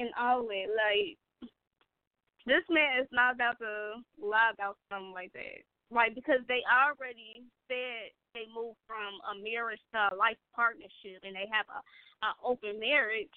and 0.00 0.08
all 0.16 0.48
it. 0.48 0.72
Like 0.72 1.20
this 2.48 2.64
man 2.72 3.04
is 3.04 3.12
not 3.12 3.36
about 3.36 3.60
to 3.60 4.00
lie 4.16 4.56
about 4.56 4.80
something 4.88 5.12
like 5.12 5.36
that. 5.36 5.60
Like 5.92 6.16
because 6.16 6.40
they 6.48 6.64
already 6.64 7.44
said 7.68 8.08
they 8.32 8.48
moved 8.48 8.80
from 8.88 9.20
a 9.28 9.36
marriage 9.36 9.84
to 9.92 10.08
a 10.12 10.16
life 10.16 10.40
partnership 10.56 11.20
and 11.24 11.36
they 11.36 11.48
have 11.52 11.68
a, 11.68 11.84
a 12.22 12.34
open 12.44 12.80
marriage. 12.80 13.28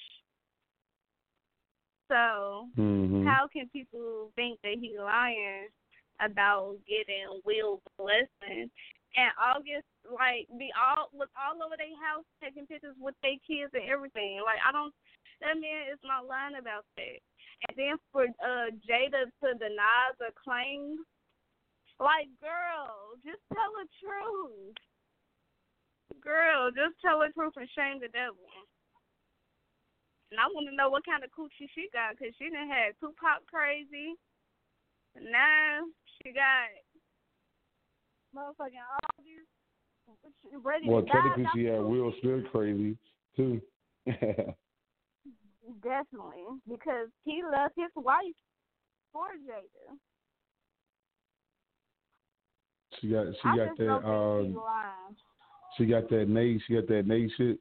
So 2.12 2.68
mm-hmm. 2.76 3.26
how 3.26 3.48
can 3.48 3.70
people 3.72 4.32
think 4.36 4.60
that 4.64 4.76
he's 4.80 5.00
lying 5.00 5.72
about 6.20 6.76
getting 6.84 7.40
Will's 7.46 7.80
blessing? 7.98 8.70
And 9.16 9.32
August 9.40 9.88
like 10.08 10.48
be 10.60 10.72
all 10.76 11.08
was 11.12 11.32
all 11.36 11.60
over 11.64 11.76
their 11.76 11.96
house 12.00 12.28
taking 12.44 12.68
pictures 12.68 12.96
with 13.00 13.16
their 13.24 13.40
kids 13.48 13.72
and 13.72 13.88
everything. 13.88 14.44
Like 14.44 14.60
I 14.64 14.72
don't 14.72 14.92
that 15.40 15.56
man 15.56 15.88
is 15.92 16.00
not 16.04 16.28
lying 16.28 16.60
about 16.60 16.84
that. 17.00 17.20
And 17.68 17.74
then 17.76 17.96
for 18.12 18.28
uh 18.28 18.72
Jada 18.84 19.28
to 19.28 19.48
deny 19.56 20.12
the 20.20 20.36
claim, 20.36 21.00
like 22.00 22.28
girl, 22.44 23.16
just 23.24 23.44
tell 23.52 23.72
the 23.80 23.88
truth. 24.00 24.76
Girl, 26.20 26.72
just 26.76 27.00
tell 27.00 27.24
the 27.24 27.32
truth 27.32 27.56
and 27.56 27.72
shame 27.72 28.04
the 28.04 28.12
devil. 28.12 28.48
And 30.32 30.40
I 30.40 30.48
want 30.48 30.68
to 30.70 30.76
know 30.76 30.90
what 30.90 31.06
kind 31.06 31.24
of 31.24 31.30
coochie 31.36 31.68
she 31.76 31.92
got, 31.92 32.18
cause 32.18 32.32
she 32.40 32.50
done 32.50 32.72
had 32.72 32.96
Tupac 33.00 33.46
crazy. 33.52 34.16
Now 35.20 35.84
she 36.24 36.32
got 36.32 36.72
motherfucking 38.36 38.80
August. 39.20 39.52
Ready 40.64 40.88
well, 40.88 41.04
technically, 41.04 41.46
she 41.54 41.66
had 41.66 41.82
Will 41.82 42.14
Smith 42.22 42.46
crazy 42.52 42.98
too. 43.36 43.62
Definitely, 45.84 46.48
because 46.68 47.08
he 47.24 47.44
left 47.50 47.76
his 47.78 47.92
wife 47.96 48.36
for 49.14 49.28
Jada. 49.48 49.96
She 53.00 53.08
got 53.10 53.28
she 53.28 53.50
I 53.50 53.58
got 53.58 53.78
that 53.78 53.86
don't 53.86 54.04
think 54.04 54.48
he's 54.48 54.58
um 54.58 55.16
she 55.78 55.86
got 55.86 56.10
that 56.10 56.28
Nayy 56.30 56.60
she 56.66 56.74
got 56.74 56.88
that 56.88 57.08
Nayy 57.08 57.30
shit. 57.38 57.60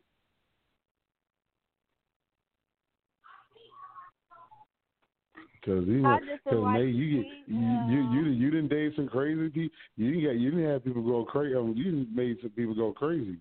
Cause 5.64 5.84
you 5.86 6.00
know, 6.00 6.16
I 6.16 6.20
just 6.20 6.40
feel 6.44 6.64
cause 6.64 6.72
like 6.72 6.80
Nayy, 6.80 6.94
you 6.96 7.06
get 7.20 7.26
you 7.46 7.60
you 7.60 7.98
you 8.00 8.24
didn't 8.24 8.40
you 8.40 8.50
didn't 8.50 8.68
date 8.68 8.92
some 8.96 9.08
crazy 9.08 9.48
people. 9.50 9.76
You 9.96 10.08
didn't 10.08 10.24
got 10.24 10.40
you 10.40 10.50
didn't 10.50 10.70
have 10.72 10.84
people 10.84 11.02
go 11.04 11.24
crazy. 11.28 11.54
I 11.54 11.60
mean, 11.60 11.76
you 11.76 11.84
didn't 11.84 12.16
made 12.16 12.38
some 12.40 12.50
people 12.56 12.74
go 12.74 12.92
crazy. 12.92 13.36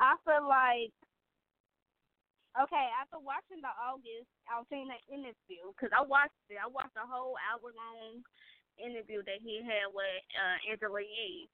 I 0.00 0.16
feel 0.24 0.48
like 0.48 0.88
okay 2.56 2.88
after 2.96 3.20
watching 3.20 3.60
the 3.60 3.72
August 3.76 4.32
Alsina 4.48 4.96
interview 5.12 5.68
because 5.76 5.92
I 5.92 6.00
watched 6.00 6.32
it. 6.48 6.56
I 6.56 6.68
watched 6.68 6.96
the 6.96 7.04
whole 7.04 7.36
hour 7.44 7.60
long 7.76 8.24
interview 8.80 9.20
that 9.28 9.44
he 9.44 9.60
had 9.60 9.92
with 9.92 10.24
uh, 10.32 10.72
Angela 10.72 11.04
Yee, 11.04 11.48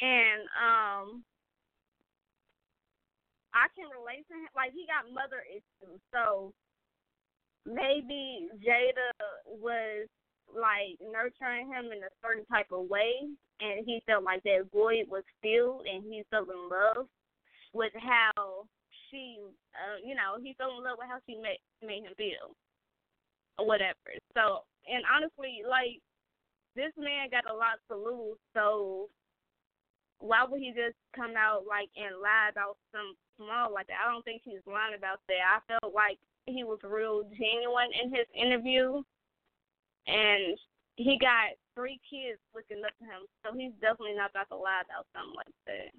and 0.00 0.48
um, 0.56 1.24
I 3.54 3.70
can 3.72 3.86
relate 3.88 4.26
to 4.28 4.34
him. 4.34 4.50
Like 4.54 4.74
he 4.74 4.84
got 4.90 5.06
mother 5.14 5.46
issues, 5.46 6.02
so 6.10 6.52
maybe 7.64 8.50
Jada 8.60 9.14
was 9.46 10.10
like 10.50 10.98
nurturing 11.00 11.70
him 11.70 11.94
in 11.94 12.02
a 12.04 12.12
certain 12.20 12.44
type 12.46 12.68
of 12.70 12.90
way, 12.90 13.30
and 13.60 13.86
he 13.86 14.02
felt 14.06 14.24
like 14.24 14.42
that 14.42 14.68
void 14.72 15.06
was 15.08 15.24
filled, 15.40 15.86
and 15.86 16.04
he 16.04 16.22
fell 16.30 16.44
in 16.44 16.68
love 16.68 17.06
with 17.72 17.92
how 17.96 18.66
she, 19.10 19.38
uh, 19.74 19.98
you 20.04 20.14
know, 20.14 20.36
he 20.42 20.54
fell 20.58 20.76
in 20.76 20.84
love 20.84 20.98
with 20.98 21.08
how 21.08 21.18
she 21.26 21.38
made 21.38 21.62
made 21.80 22.04
him 22.04 22.14
feel, 22.16 22.54
or 23.58 23.66
whatever. 23.66 24.10
So, 24.34 24.66
and 24.90 25.02
honestly, 25.06 25.62
like 25.62 26.02
this 26.76 26.92
man 26.98 27.30
got 27.30 27.50
a 27.50 27.54
lot 27.54 27.78
to 27.90 27.96
lose, 27.96 28.38
so 28.52 29.08
why 30.24 30.42
would 30.48 30.60
he 30.60 30.72
just 30.72 30.96
come 31.14 31.36
out 31.36 31.64
like 31.68 31.90
and 32.00 32.16
lie 32.16 32.48
about 32.50 32.80
some 32.92 33.12
small 33.36 33.72
like 33.72 33.86
that? 33.88 34.00
I 34.00 34.10
don't 34.10 34.24
think 34.24 34.40
he's 34.42 34.64
lying 34.66 34.96
about 34.96 35.20
that. 35.28 35.44
I 35.44 35.60
felt 35.68 35.94
like 35.94 36.18
he 36.46 36.64
was 36.64 36.78
real 36.82 37.24
genuine 37.28 37.92
in 37.92 38.08
his 38.08 38.24
interview, 38.32 39.04
and 40.06 40.56
he 40.96 41.18
got 41.20 41.52
three 41.74 42.00
kids 42.08 42.40
looking 42.54 42.82
up 42.84 42.96
to 42.98 43.04
him, 43.04 43.28
so 43.44 43.52
he's 43.52 43.76
definitely 43.82 44.16
not 44.16 44.30
about 44.30 44.48
to 44.48 44.56
lie 44.56 44.80
about 44.88 45.04
something 45.12 45.36
like 45.36 45.54
that. 45.68 45.92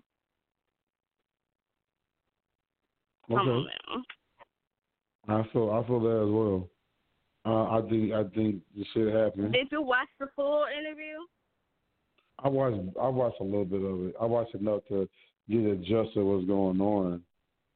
Come 3.29 3.47
Okay. 3.47 3.49
on 3.49 3.69
now. 3.69 5.37
I 5.37 5.53
feel 5.53 5.69
I 5.69 5.85
feel 5.85 5.99
that 6.01 6.23
as 6.25 6.31
well. 6.33 6.69
Uh, 7.45 7.77
I 7.77 7.89
think 7.89 8.11
I 8.11 8.23
think 8.33 8.61
the 8.75 8.85
shit 8.93 9.13
happened. 9.13 9.53
Did 9.53 9.67
you 9.71 9.83
watch 9.83 10.09
the 10.19 10.27
full 10.35 10.65
interview? 10.65 11.21
I 12.43 12.49
watched 12.49 12.77
I 13.01 13.07
watched 13.07 13.39
a 13.39 13.43
little 13.43 13.65
bit 13.65 13.81
of 13.81 14.07
it. 14.07 14.15
I 14.21 14.25
watched 14.25 14.55
enough 14.55 14.81
to 14.89 15.07
get 15.49 15.65
adjusted 15.65 16.23
what's 16.23 16.45
going 16.45 16.81
on. 16.81 17.21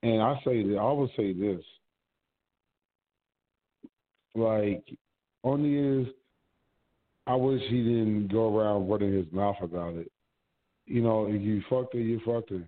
And 0.03 0.21
I 0.21 0.39
say 0.45 0.63
that 0.63 0.77
I 0.77 0.91
would 0.91 1.09
say 1.15 1.33
this. 1.33 1.63
Like, 4.35 4.83
only 5.43 5.75
is, 5.75 6.07
I 7.27 7.35
wish 7.35 7.61
he 7.69 7.83
didn't 7.83 8.29
go 8.31 8.57
around 8.57 8.87
running 8.87 9.13
his 9.13 9.25
mouth 9.31 9.57
about 9.61 9.95
it. 9.95 10.11
You 10.85 11.01
know, 11.01 11.27
if 11.29 11.41
you 11.41 11.61
fucked 11.69 11.93
her, 11.93 11.99
you 11.99 12.21
fucked 12.25 12.51
her. 12.51 12.67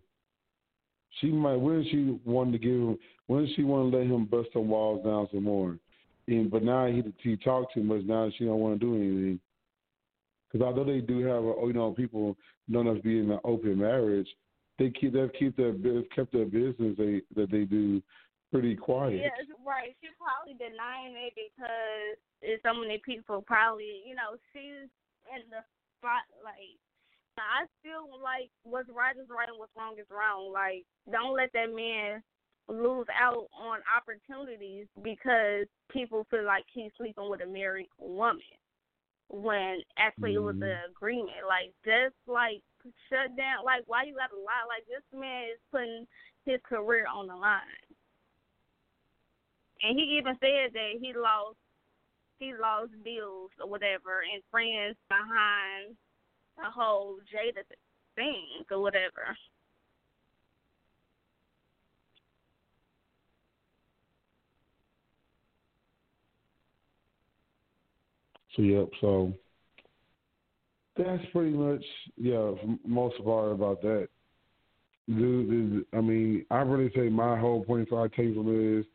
She 1.19 1.27
might. 1.27 1.55
When 1.55 1.83
she 1.89 2.19
wanted 2.29 2.53
to 2.53 2.57
give 2.59 2.71
him, 2.71 2.97
when 3.27 3.51
she 3.55 3.63
want 3.63 3.91
to 3.91 3.97
let 3.97 4.07
him 4.07 4.25
bust 4.25 4.49
some 4.53 4.69
walls 4.69 5.03
down 5.03 5.27
some 5.31 5.43
more. 5.43 5.77
And 6.27 6.49
but 6.51 6.63
now 6.63 6.87
he 6.87 7.03
he 7.21 7.35
talked 7.37 7.73
too 7.73 7.83
much. 7.83 8.03
Now 8.05 8.29
she 8.37 8.45
don't 8.45 8.59
want 8.59 8.79
to 8.79 8.85
do 8.85 8.95
anything. 8.95 9.39
Because 10.51 10.65
although 10.65 10.83
they 10.83 10.99
do 10.99 11.25
have, 11.25 11.43
a, 11.43 11.53
you 11.67 11.73
know, 11.73 11.91
people 11.91 12.37
known 12.67 12.87
as 12.87 13.01
being 13.01 13.31
an 13.31 13.39
open 13.43 13.77
marriage, 13.77 14.27
they 14.79 14.89
keep 14.89 15.13
they've 15.13 15.31
keep 15.37 15.55
their 15.55 15.73
they've 15.73 16.09
kept 16.13 16.33
their 16.33 16.45
business 16.45 16.95
they 16.97 17.21
that 17.35 17.51
they 17.51 17.65
do 17.65 18.01
pretty 18.51 18.75
quiet. 18.75 19.21
Yeah, 19.21 19.29
right. 19.65 19.95
She's 20.01 20.11
probably 20.19 20.59
denying 20.59 21.15
it 21.15 21.33
because 21.35 22.17
it's 22.41 22.61
so 22.63 22.73
many 22.73 22.99
people 23.05 23.41
probably, 23.47 24.03
you 24.05 24.15
know, 24.15 24.35
she's 24.51 24.89
in 25.31 25.47
the 25.49 25.63
spotlight. 25.97 26.75
I 27.39 27.65
feel 27.81 28.21
like 28.21 28.51
what's 28.63 28.89
right 28.89 29.15
is 29.15 29.29
right 29.29 29.47
and 29.47 29.57
what's 29.57 29.71
wrong 29.77 29.95
is 29.97 30.05
wrong. 30.11 30.51
Like, 30.51 30.83
don't 31.09 31.35
let 31.35 31.53
that 31.53 31.73
man 31.73 32.21
lose 32.67 33.07
out 33.15 33.47
on 33.57 33.79
opportunities 33.87 34.85
because 35.01 35.65
people 35.89 36.27
feel 36.29 36.45
like 36.45 36.65
he's 36.71 36.91
sleeping 36.97 37.29
with 37.29 37.41
a 37.41 37.47
married 37.47 37.87
woman 37.97 38.41
when 39.31 39.79
actually 39.97 40.35
mm-hmm. 40.35 40.43
it 40.43 40.45
was 40.45 40.55
Mm-hmm. 40.55 40.63
an 40.63 40.91
agreement. 40.91 41.47
Like, 41.47 41.73
just 41.85 42.15
like 42.27 42.61
shut 43.09 43.35
down. 43.37 43.63
Like, 43.65 43.83
why 43.87 44.03
you 44.03 44.15
gotta 44.15 44.35
lie? 44.35 44.67
Like, 44.67 44.85
this 44.87 45.05
man 45.17 45.55
is 45.55 45.59
putting 45.71 46.05
his 46.45 46.59
career 46.67 47.07
on 47.07 47.27
the 47.27 47.35
line. 47.35 47.87
And 49.81 49.97
he 49.97 50.19
even 50.19 50.37
said 50.39 50.73
that 50.73 50.99
he 50.99 51.13
lost 51.13 51.57
he 52.39 52.53
lost 52.59 52.91
deals 53.05 53.51
or 53.61 53.69
whatever 53.69 54.25
and 54.25 54.41
friends 54.49 54.97
behind 55.07 55.95
the 56.57 56.69
whole 56.69 57.17
Jada 57.29 57.61
thing 58.15 58.65
or 58.69 58.81
whatever. 58.81 59.37
So 68.55 68.61
yep. 68.61 68.89
So 68.99 69.33
that's 70.97 71.23
pretty 71.31 71.51
much 71.51 71.83
yeah. 72.17 72.51
Most 72.85 73.19
of 73.19 73.27
all 73.27 73.51
about 73.51 73.81
that. 73.81 74.09
Dude, 75.07 75.85
I 75.93 75.99
mean, 75.99 76.45
I 76.51 76.57
really 76.57 76.91
say 76.95 77.09
my 77.09 77.37
whole 77.37 77.63
point 77.65 77.89
for 77.89 78.03
I 78.03 78.07
take 78.07 78.33
from 78.35 78.47
it 78.49 78.79
is 78.79 78.85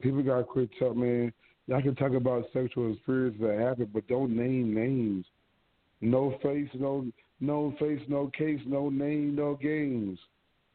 people 0.00 0.22
got 0.22 0.38
to 0.38 0.44
quit 0.44 0.70
talk, 0.78 0.96
man. 0.96 1.32
Y'all 1.66 1.80
can 1.80 1.96
talk 1.96 2.12
about 2.12 2.44
sexual 2.52 2.92
experiences 2.92 3.40
that 3.40 3.58
happen, 3.58 3.88
but 3.92 4.06
don't 4.06 4.36
name 4.36 4.74
names. 4.74 5.24
No 6.00 6.38
face, 6.42 6.68
no 6.74 7.06
no 7.40 7.74
face, 7.80 8.00
no 8.08 8.30
case, 8.36 8.60
no 8.66 8.90
name, 8.90 9.34
no 9.34 9.54
games. 9.54 10.18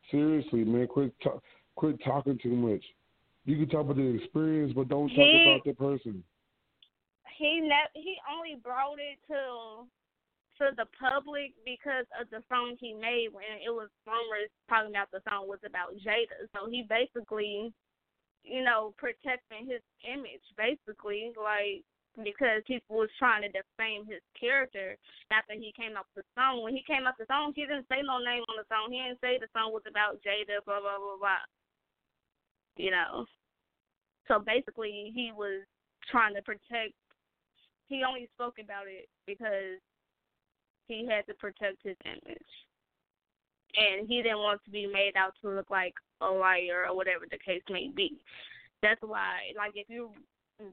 Seriously, 0.09 0.63
man, 0.63 0.87
quit 0.87 1.13
ta- 1.23 1.39
quit 1.75 2.03
talking 2.03 2.39
too 2.41 2.55
much. 2.55 2.83
You 3.45 3.57
can 3.57 3.69
talk 3.69 3.81
about 3.81 3.97
the 3.97 4.15
experience, 4.15 4.73
but 4.75 4.89
don't 4.89 5.09
talk 5.09 5.17
He- 5.17 5.43
about 5.43 5.63
the 5.63 5.73
person. 5.73 6.23
He 7.39 7.63
ne- 7.63 7.95
he 7.95 8.19
only 8.27 8.59
brought 8.59 8.99
it 8.99 9.15
to 9.31 9.87
to 10.59 10.75
the 10.75 10.91
public 10.99 11.55
because 11.63 12.03
of 12.19 12.27
the 12.35 12.43
song 12.51 12.75
he 12.83 12.91
made 12.91 13.31
when 13.31 13.47
it 13.63 13.71
was 13.71 13.87
rumors 14.03 14.51
talking 14.67 14.91
about 14.91 15.07
the 15.15 15.23
song 15.23 15.47
was 15.47 15.63
about 15.63 15.95
Jada. 16.03 16.51
So 16.51 16.67
he 16.67 16.83
basically, 16.83 17.71
you 18.43 18.61
know, 18.67 18.91
protecting 18.99 19.71
his 19.71 19.79
image 20.03 20.43
basically, 20.59 21.31
like 21.39 21.87
because 22.19 22.59
people 22.67 22.99
was 22.99 23.13
trying 23.15 23.47
to 23.47 23.55
defame 23.55 24.03
his 24.03 24.19
character 24.35 24.99
after 25.31 25.55
he 25.55 25.71
came 25.79 25.95
up 25.95 26.11
with 26.11 26.27
the 26.27 26.35
song. 26.35 26.59
When 26.59 26.75
he 26.75 26.83
came 26.83 27.07
up 27.07 27.15
with 27.15 27.31
the 27.31 27.31
song, 27.31 27.55
he 27.55 27.63
didn't 27.63 27.87
say 27.87 28.03
no 28.03 28.19
name 28.19 28.43
on 28.51 28.59
the 28.59 28.67
song. 28.67 28.91
He 28.91 28.99
didn't 28.99 29.23
say 29.23 29.39
the 29.39 29.47
song 29.55 29.71
was 29.71 29.87
about 29.87 30.19
Jada, 30.27 30.59
blah 30.67 30.83
blah 30.83 30.99
blah 30.99 31.15
blah. 31.15 31.47
You 32.75 32.91
know. 32.91 33.23
So 34.27 34.43
basically 34.43 35.15
he 35.15 35.31
was 35.31 35.63
trying 36.11 36.35
to 36.35 36.43
protect 36.43 36.99
he 37.89 38.03
only 38.07 38.29
spoke 38.35 38.55
about 38.63 38.87
it 38.87 39.09
because 39.25 39.81
he 40.87 41.07
had 41.09 41.25
to 41.27 41.33
protect 41.33 41.77
his 41.83 41.97
image. 42.05 42.51
And 43.75 44.07
he 44.07 44.21
didn't 44.21 44.39
want 44.39 44.63
to 44.65 44.71
be 44.71 44.87
made 44.87 45.13
out 45.15 45.33
to 45.41 45.49
look 45.49 45.69
like 45.69 45.93
a 46.21 46.25
liar 46.25 46.85
or 46.89 46.95
whatever 46.95 47.25
the 47.29 47.37
case 47.37 47.61
may 47.69 47.89
be. 47.93 48.17
That's 48.81 49.01
why, 49.01 49.53
like, 49.57 49.73
if 49.75 49.89
you 49.89 50.09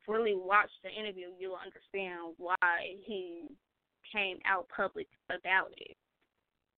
really 0.08 0.34
watch 0.34 0.70
the 0.82 0.90
interview, 0.90 1.28
you'll 1.38 1.58
understand 1.60 2.34
why 2.38 2.56
he 3.04 3.48
came 4.12 4.38
out 4.46 4.68
public 4.74 5.08
about 5.28 5.72
it. 5.76 5.96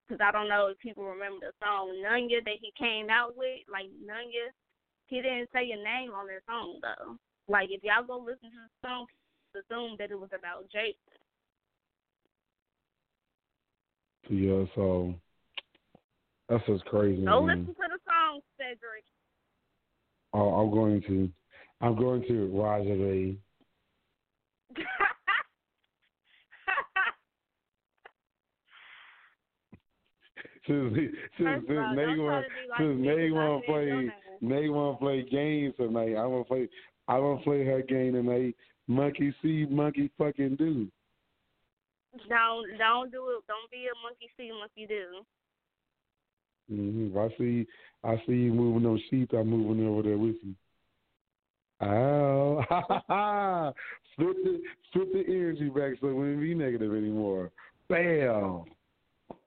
Because 0.07 0.25
I 0.25 0.33
don't 0.33 0.49
know 0.49 0.69
if 0.69 0.79
people 0.79 1.05
remember 1.05 1.47
the 1.47 1.53
song 1.65 1.93
Nunya 2.03 2.43
that 2.45 2.59
he 2.61 2.73
came 2.79 3.11
out 3.11 3.37
with. 3.37 3.61
Like, 3.71 3.87
Nunya, 4.03 4.51
he 5.07 5.21
didn't 5.23 5.51
say 5.53 5.65
your 5.65 5.85
name 5.85 6.11
on 6.13 6.27
that 6.27 6.43
song, 6.49 6.81
though. 6.81 7.17
Like, 7.47 7.69
if 7.71 7.85
y'all 7.85 8.07
go 8.07 8.19
listen 8.19 8.51
to 8.51 8.63
the 8.67 8.89
song, 8.89 9.07
assume 9.59 9.97
that 9.99 10.11
it 10.11 10.19
was 10.19 10.31
about 10.37 10.65
Jason. 10.71 10.95
Yeah, 14.31 14.65
so 14.75 15.15
that's 16.49 16.65
just 16.67 16.85
crazy. 16.87 17.25
Go 17.25 17.45
man. 17.45 17.59
listen 17.59 17.75
to 17.75 17.89
the 17.89 17.99
song, 18.07 18.41
Cedric. 18.59 19.05
Oh, 20.35 20.51
I'm 20.51 20.71
going 20.71 21.01
to. 21.03 21.31
I'm 21.81 21.97
going 21.97 22.23
to 22.29 22.47
Roger 22.53 22.97
Ray. 22.97 23.37
Since 30.69 30.95
since 31.39 31.65
Nayy 31.69 32.19
want 32.23 32.45
to 32.45 32.69
like 32.69 32.79
since 32.79 33.01
Nayy 33.01 33.31
'cause 33.31 33.39
I 33.39 33.49
want 33.49 33.65
said 33.65 33.73
to 33.73 34.47
play. 34.47 34.51
Nayy 34.51 34.73
want 34.73 34.99
to 34.99 35.05
play 35.05 35.23
games 35.23 35.75
tonight. 35.77 36.15
I'm 36.15 36.31
gonna 36.31 36.45
play. 36.45 36.69
I'm 37.09 37.21
gonna 37.21 37.41
play 37.41 37.65
her 37.65 37.81
game 37.81 38.13
tonight. 38.13 38.55
Monkey 38.89 39.35
see, 39.43 39.67
monkey 39.71 40.11
fucking 40.17 40.57
do. 40.57 40.89
Don't 42.29 42.79
don't 42.79 43.13
do 43.13 43.29
it. 43.29 43.45
Don't 43.47 43.71
be 43.71 43.87
a 43.87 43.95
monkey 44.03 44.31
see, 44.37 44.51
monkey 44.51 44.87
do. 44.87 45.25
If 46.71 47.17
I 47.17 47.39
see, 47.39 47.67
I 48.03 48.17
see 48.27 48.33
you 48.33 48.53
moving 48.53 48.83
those 48.83 49.01
sheep. 49.11 49.33
I'm 49.35 49.49
moving 49.49 49.87
over 49.87 50.03
there 50.03 50.17
with 50.19 50.37
you. 50.43 50.55
Oh. 51.81 52.65
Ow! 53.11 53.75
flip 54.17 54.37
the 54.43 54.61
flip 54.93 55.13
the 55.13 55.25
energy 55.29 55.69
back 55.69 55.93
so 56.01 56.09
it 56.09 56.15
wouldn't 56.15 56.41
be 56.41 56.55
negative 56.55 56.93
anymore. 56.93 57.51
Bam. 57.89 58.65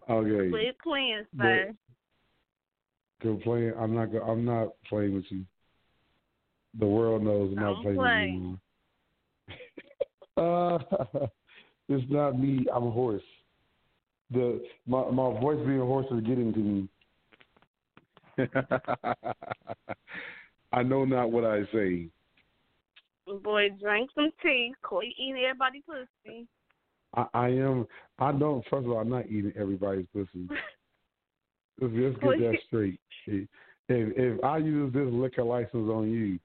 Okay. 0.10 0.50
Quit 0.50 0.78
playing, 0.84 1.26
sir. 1.38 1.74
Good 3.22 3.42
playing. 3.42 3.74
I'm 3.80 3.94
not. 3.96 4.10
I'm 4.28 4.46
not 4.46 4.70
playing 4.88 5.16
with 5.16 5.26
you. 5.30 5.46
The 6.80 6.86
world 6.86 7.24
knows 7.24 7.54
I'm 7.56 7.64
not 7.64 7.82
playing 7.82 7.98
play. 7.98 8.06
with 8.06 8.08
you 8.08 8.36
anymore. 8.36 8.60
Uh, 10.38 10.80
it's 11.90 12.06
not 12.10 12.40
me. 12.40 12.66
I'm 12.74 12.88
a 12.88 12.92
horse. 12.92 13.22
The 14.32 14.62
my 14.88 15.10
my 15.10 15.40
voice 15.40 15.60
being 15.66 15.80
hoarse 15.80 16.08
is 16.12 16.22
getting 16.22 16.54
to 16.54 16.60
me. 16.60 16.88
I 20.72 20.84
know 20.84 21.04
not 21.04 21.32
what 21.32 21.44
I 21.44 21.64
say. 21.74 22.08
Boy, 23.44 23.70
drink 23.80 24.10
some 24.16 24.32
tea. 24.42 24.74
Quit 24.82 25.10
eating 25.18 25.44
everybody 25.44 25.84
pussy. 25.86 26.48
I, 27.16 27.26
I 27.34 27.48
am. 27.50 27.88
I 28.20 28.32
don't. 28.32 28.64
First 28.70 28.86
of 28.86 28.92
all, 28.92 29.00
I'm 29.00 29.10
not 29.10 29.28
eating 29.28 29.54
everybody's 29.58 30.06
pussy. 30.14 30.48
Let's 31.82 31.94
just 31.94 32.22
get 32.22 32.40
that 32.40 32.58
straight. 32.68 33.00
If 33.28 33.48
if 33.90 34.44
I 34.44 34.58
use 34.58 34.94
this 34.94 35.08
liquor 35.10 35.44
license 35.44 35.90
on 35.90 36.10
you, 36.10 36.40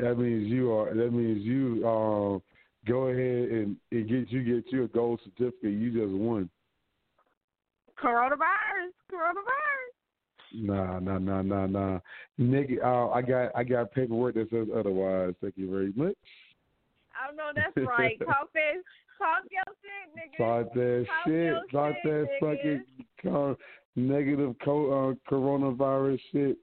that 0.00 0.18
means 0.18 0.48
you 0.48 0.72
are. 0.72 0.94
That 0.94 1.12
means 1.12 1.44
you 1.44 1.86
um 1.86 2.42
go 2.86 3.08
ahead 3.08 3.50
and 3.50 3.76
it 3.90 4.08
get 4.08 4.30
you 4.30 4.42
get 4.42 4.72
you 4.72 4.84
a 4.84 4.88
gold 4.88 5.20
certificate. 5.24 5.72
You 5.72 5.90
just 5.90 6.12
won. 6.12 6.48
Coronavirus. 8.02 8.92
Coronavirus. 9.10 9.96
Nah, 10.54 10.98
nah, 11.00 11.18
nah, 11.18 11.42
nah, 11.42 11.66
nah. 11.66 11.98
Nigga, 12.38 12.82
uh, 12.82 13.10
I 13.10 13.22
got 13.22 13.50
I 13.54 13.64
got 13.64 13.92
paperwork 13.92 14.34
that 14.34 14.50
says 14.50 14.68
otherwise. 14.74 15.34
Thank 15.40 15.54
you 15.56 15.70
very 15.70 15.92
much. 15.96 16.16
I 17.14 17.34
know 17.34 17.50
that's 17.54 17.76
right. 17.76 18.18
Talk 18.26 18.52
that. 18.54 18.82
Talk 19.18 19.44
your 19.50 19.64
shit, 19.80 20.12
nigga. 20.14 20.38
Talk 20.38 20.74
that 20.74 21.06
Talk 21.08 21.26
shit. 21.26 21.54
Talk 21.72 21.94
shit, 22.02 22.04
that 22.04 22.28
fucking 22.40 22.84
co- 23.22 23.56
negative 23.96 24.54
co- 24.62 24.92
uh, 25.10 25.30
coronavirus 25.30 26.20
shit. 26.32 26.58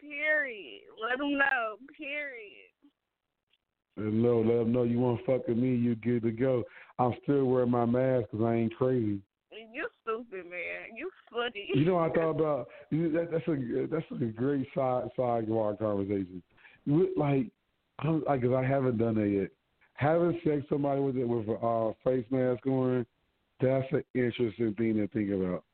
Period. 0.00 0.82
Let 1.02 1.18
them 1.18 1.36
know. 1.36 1.76
Period. 1.98 2.69
No, 4.00 4.40
let 4.40 4.58
them 4.58 4.72
know 4.72 4.84
you 4.84 4.98
want 4.98 5.20
to 5.20 5.26
fuck 5.26 5.46
with 5.46 5.56
me. 5.58 5.74
You 5.74 5.94
good 5.96 6.22
to 6.22 6.30
go. 6.30 6.64
I'm 6.98 7.14
still 7.22 7.44
wearing 7.44 7.70
my 7.70 7.84
mask 7.84 8.26
because 8.30 8.44
I 8.44 8.54
ain't 8.54 8.74
crazy. 8.76 9.20
You 9.72 9.88
stupid 10.02 10.46
man. 10.50 10.96
You 10.96 11.10
funny. 11.30 11.68
You 11.74 11.84
know, 11.84 11.98
I 11.98 12.08
thought 12.14 12.30
about 12.30 12.68
that, 12.90 13.28
that's 13.30 13.48
a 13.48 13.86
that's 13.90 14.22
a 14.22 14.24
great 14.26 14.66
side 14.74 15.08
sidebar 15.18 15.78
conversation. 15.78 16.42
With, 16.86 17.10
Like, 17.16 17.46
I'm 17.98 18.24
like, 18.24 18.42
'cause 18.42 18.52
I 18.52 18.64
haven't 18.64 18.98
done 18.98 19.16
that 19.16 19.28
yet. 19.28 19.50
Having 19.94 20.40
sex 20.44 20.66
somebody 20.68 21.00
with 21.00 21.16
it 21.16 21.28
with 21.28 21.46
a 21.48 21.54
uh, 21.54 21.92
face 22.02 22.24
mask 22.30 22.66
on, 22.66 23.04
that's 23.60 23.92
an 23.92 24.04
interesting 24.14 24.74
thing 24.74 24.94
to 24.96 25.06
think 25.08 25.30
about. 25.30 25.64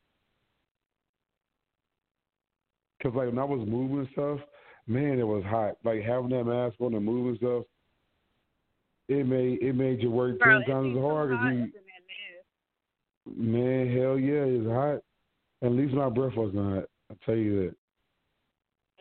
Cause 3.03 3.12
like 3.14 3.29
when 3.29 3.39
I 3.39 3.45
was 3.45 3.66
moving 3.68 4.09
stuff, 4.12 4.41
man, 4.87 5.18
it 5.20 5.27
was 5.27 5.45
hot. 5.45 5.77
Like 5.85 6.03
having 6.03 6.31
that 6.31 6.45
mask 6.45 6.74
on 6.81 6.95
and 6.95 7.05
moving 7.05 7.37
stuff, 7.37 7.64
it 9.09 9.26
made 9.26 9.62
it 9.62 9.74
made 9.74 10.02
you 10.02 10.11
work 10.11 10.38
Bro, 10.38 10.62
ten 10.62 10.66
times 10.66 10.96
as 10.96 11.02
hard. 11.02 11.30
'cause 11.30 11.38
you, 11.52 11.72
man, 13.36 13.88
hell 13.88 14.18
yeah, 14.18 14.44
it's 14.44 14.66
hot. 14.66 15.02
At 15.62 15.72
least 15.72 15.94
my 15.94 16.09
breath 16.09 16.36
wasn't 16.36 16.74
hot. 16.74 16.88
I 17.11 17.14
tell 17.24 17.36
you 17.36 17.66
that. 17.66 17.76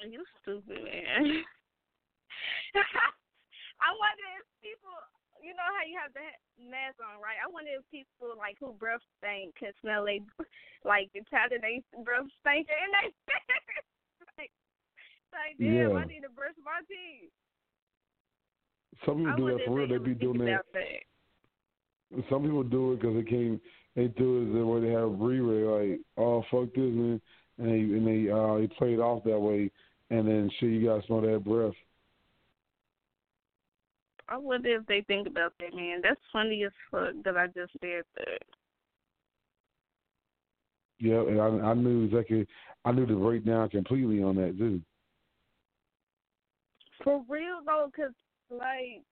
You 0.10 0.24
stupid 0.42 0.84
man. 0.84 1.44
I 3.82 3.90
wonder 3.98 4.28
if 4.38 4.46
people, 4.62 4.94
you 5.42 5.54
know 5.58 5.66
how 5.66 5.84
you 5.86 5.98
have 5.98 6.14
the 6.14 6.26
mask 6.62 6.98
on, 7.02 7.22
right? 7.22 7.38
I 7.42 7.50
wonder 7.50 7.72
if 7.74 7.86
people 7.90 8.34
like 8.38 8.58
who 8.60 8.74
breath 8.74 9.02
stink 9.18 9.56
can 9.56 9.74
smell 9.82 10.06
they 10.06 10.22
like 10.86 11.10
the 11.14 11.22
time 11.30 11.50
that 11.50 11.62
they 11.62 11.82
breath 12.04 12.30
stink 12.42 12.68
and 12.70 12.92
they 12.94 13.10
like, 14.38 14.52
like 15.34 15.58
damn, 15.58 15.92
Yeah. 15.92 15.98
I 15.98 16.06
need 16.06 16.22
to 16.22 16.30
brush 16.34 16.56
my 16.62 16.82
teeth. 16.86 17.34
Some 19.06 19.18
people 19.18 19.34
I 19.34 19.36
do 19.36 19.46
that 19.58 19.66
for 19.66 19.76
real. 19.76 19.88
they 19.88 19.98
be 19.98 20.14
doing 20.14 20.40
that. 20.40 20.62
Some 22.30 22.44
people 22.44 22.64
do 22.64 22.94
it 22.94 23.02
because 23.02 23.16
they 23.16 23.30
can't. 23.30 23.62
They 23.96 24.08
do 24.08 24.42
it 24.42 24.54
the 24.58 24.66
way 24.66 24.82
they 24.82 24.90
have 24.90 25.18
breathe 25.18 25.42
like, 25.42 26.02
oh 26.18 26.44
fuck 26.52 26.74
this 26.74 26.94
man, 26.94 27.22
and 27.58 27.68
they 27.68 27.80
and 27.80 28.08
they 28.08 28.32
uh 28.32 28.58
they 28.58 28.68
play 28.68 28.94
it 28.94 29.00
off 29.00 29.24
that 29.24 29.40
way, 29.40 29.72
and 30.10 30.28
then 30.28 30.50
shit, 30.60 30.70
you 30.70 30.86
gotta 30.86 31.06
smell 31.08 31.22
that 31.22 31.44
breath. 31.44 31.74
I 34.28 34.38
wonder 34.38 34.76
if 34.76 34.86
they 34.88 35.02
think 35.02 35.28
about 35.28 35.54
that, 35.60 35.76
man. 35.76 36.00
That's 36.02 36.20
funny 36.34 36.64
as 36.64 36.72
fuck 36.90 37.14
that 37.24 37.38
I 37.38 37.48
just 37.48 37.74
said 37.80 38.04
that. 38.18 38.42
Yeah, 41.00 41.22
and 41.22 41.42
I 41.42 41.70
I 41.70 41.74
knew 41.74 42.06
exactly. 42.06 42.48
I 42.86 42.92
knew 42.92 43.06
the 43.06 43.16
breakdown 43.16 43.70
completely 43.70 44.24
on 44.24 44.36
that 44.36 44.58
too. 44.58 44.82
For 47.04 47.24
real 47.28 47.62
though, 47.66 47.92
'cause 47.96 48.14
like 48.50 49.04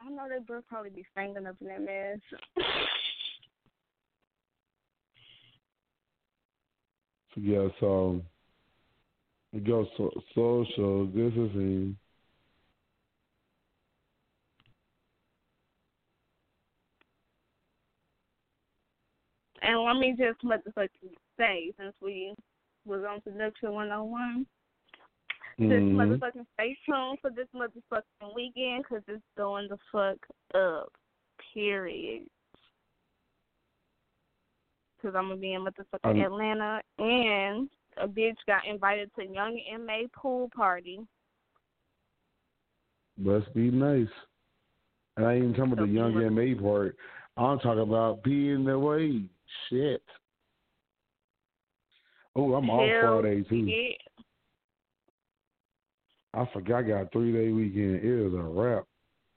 I 0.00 0.10
know 0.10 0.28
that 0.28 0.46
breath 0.46 0.64
probably 0.68 0.90
be 0.90 1.04
stinking 1.12 1.46
up 1.46 1.56
in 1.60 1.66
that 1.68 1.80
mess. 1.80 2.18
So 7.34 7.36
yeah, 7.36 7.68
so 7.78 8.22
it 9.52 9.66
goes 9.66 9.86
so, 9.96 10.10
social 10.34 11.06
distancing. 11.06 11.96
And 19.62 19.84
let 19.84 19.96
me 19.96 20.16
just 20.16 20.42
motherfucking 20.42 20.88
say, 21.38 21.72
since 21.78 21.94
we 22.00 22.34
was 22.86 23.04
on 23.08 23.20
Seduction 23.22 23.72
101, 23.72 24.46
just 25.68 25.84
Mhm. 25.86 25.96
motherfucking 25.96 26.46
stay 26.54 26.74
tuned 26.86 27.18
for 27.20 27.30
this 27.30 27.48
motherfucking 27.54 28.34
weekend 28.34 28.84
because 28.84 29.02
it's 29.08 29.24
going 29.36 29.68
the 29.68 29.78
fuck 29.92 30.18
up. 30.54 30.92
Period. 31.52 32.28
Because 34.96 35.14
I'm 35.14 35.28
going 35.28 35.36
to 35.36 35.40
be 35.40 35.54
in 35.54 35.64
motherfucking 35.64 36.04
Um, 36.04 36.20
Atlanta, 36.20 36.82
and 36.98 37.70
a 37.96 38.06
bitch 38.08 38.36
got 38.46 38.66
invited 38.66 39.10
to 39.14 39.24
Young 39.24 39.58
MA 39.78 40.06
pool 40.12 40.48
party. 40.54 41.06
Must 43.16 43.52
be 43.54 43.70
nice. 43.70 44.08
And 45.16 45.26
I 45.26 45.34
ain't 45.34 45.44
even 45.44 45.54
talking 45.54 45.72
about 45.72 45.86
the 45.86 45.92
young 45.92 46.34
MA 46.34 46.54
part. 46.54 46.96
I'm 47.36 47.58
talking 47.58 47.82
about 47.82 48.22
being 48.22 48.64
the 48.64 48.78
way. 48.78 49.28
Shit. 49.68 50.02
Oh, 52.36 52.54
I'm 52.54 52.70
off 52.70 52.88
Hell 52.88 53.20
Friday 53.20 53.42
too. 53.42 53.56
yeah. 53.56 53.92
I 56.34 56.48
forgot 56.52 56.78
I 56.78 56.82
got 56.82 57.02
a 57.02 57.08
three 57.12 57.32
day 57.32 57.50
weekend. 57.50 57.96
It 57.96 58.04
is 58.04 58.34
a 58.34 58.42
wrap. 58.42 58.84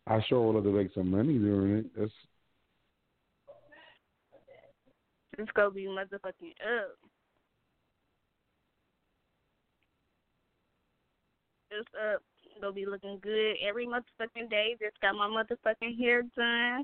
I 0.06 0.22
sure 0.28 0.42
would 0.42 0.56
love 0.56 0.64
to 0.66 0.72
make 0.72 0.94
some 0.94 1.10
money 1.10 1.38
during 1.38 1.78
it. 1.78 1.86
That's 1.98 2.12
It's 5.38 5.52
to 5.56 5.72
be 5.72 5.86
motherfucking 5.86 6.54
up. 6.62 6.98
It's 11.72 11.90
up. 12.14 12.22
Gonna 12.62 12.74
be 12.74 12.86
looking 12.86 13.20
good 13.22 13.56
every 13.68 13.88
motherfucking 13.88 14.50
day. 14.50 14.76
Just 14.80 15.00
got 15.02 15.16
my 15.16 15.28
motherfucking 15.28 15.98
hair 15.98 16.22
done, 16.38 16.84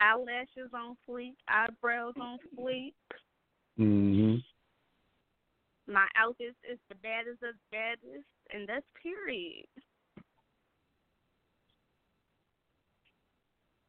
eyelashes 0.00 0.70
on 0.74 0.96
fleek, 1.08 1.34
eyebrows 1.48 2.14
on 2.20 2.38
fleek. 2.58 2.92
mhm. 3.78 4.42
My 5.88 6.06
outfit 6.16 6.54
is 6.70 6.78
the 6.88 6.94
baddest 6.96 7.42
of 7.42 7.54
the 7.54 7.60
baddest, 7.72 8.26
and 8.52 8.68
that's 8.68 8.84
period. 9.02 9.66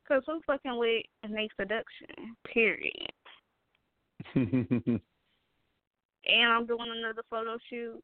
Cause 0.07 0.23
who 0.25 0.41
fucking 0.47 0.79
with 0.79 1.03
make 1.29 1.51
seduction? 1.59 2.35
Period. 2.51 3.11
And 6.25 6.51
I'm 6.51 6.65
doing 6.65 6.93
another 6.95 7.23
photo 7.29 7.57
shoot 7.69 8.03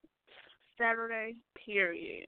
Saturday. 0.77 1.35
Period. 1.63 2.27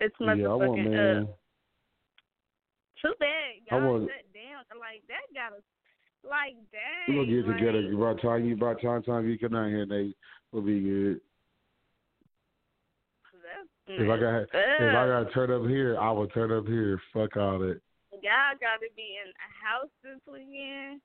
It's 0.00 0.14
yeah, 0.20 0.26
motherfucking 0.26 0.90
man. 0.90 1.22
up. 1.22 1.38
Too 3.04 3.12
bad 3.20 3.28
I 3.70 3.76
y'all 3.76 4.00
shut 4.00 4.24
down. 4.32 4.80
Like 4.80 5.02
that 5.08 5.28
gotta, 5.34 5.60
like 6.24 6.56
dang. 6.72 7.04
We're 7.08 7.24
gonna 7.24 7.36
get 7.36 7.46
like, 7.46 7.58
together 7.58 7.96
by 7.96 8.22
time 8.22 8.44
you 8.46 8.56
by 8.56 8.74
time 8.80 9.02
time 9.02 9.28
you 9.28 9.38
come 9.38 9.54
out 9.54 9.68
here, 9.68 9.84
Nayy, 9.84 10.14
we'll 10.52 10.62
be 10.62 10.80
good. 10.80 11.20
If 13.86 14.10
I 14.10 14.16
got 14.16 14.40
if 14.40 14.96
I 14.96 15.06
got 15.06 15.28
to 15.28 15.30
turn 15.34 15.50
up 15.50 15.68
here, 15.68 15.98
I 15.98 16.10
will 16.12 16.28
turn 16.28 16.50
up 16.50 16.66
here. 16.66 16.98
Fuck 17.12 17.36
all 17.36 17.58
that. 17.58 17.78
Y'all 18.12 18.56
gotta 18.58 18.88
be 18.96 19.18
in 19.22 19.28
a 19.28 19.50
house 19.62 19.90
this 20.02 20.20
weekend. 20.32 21.02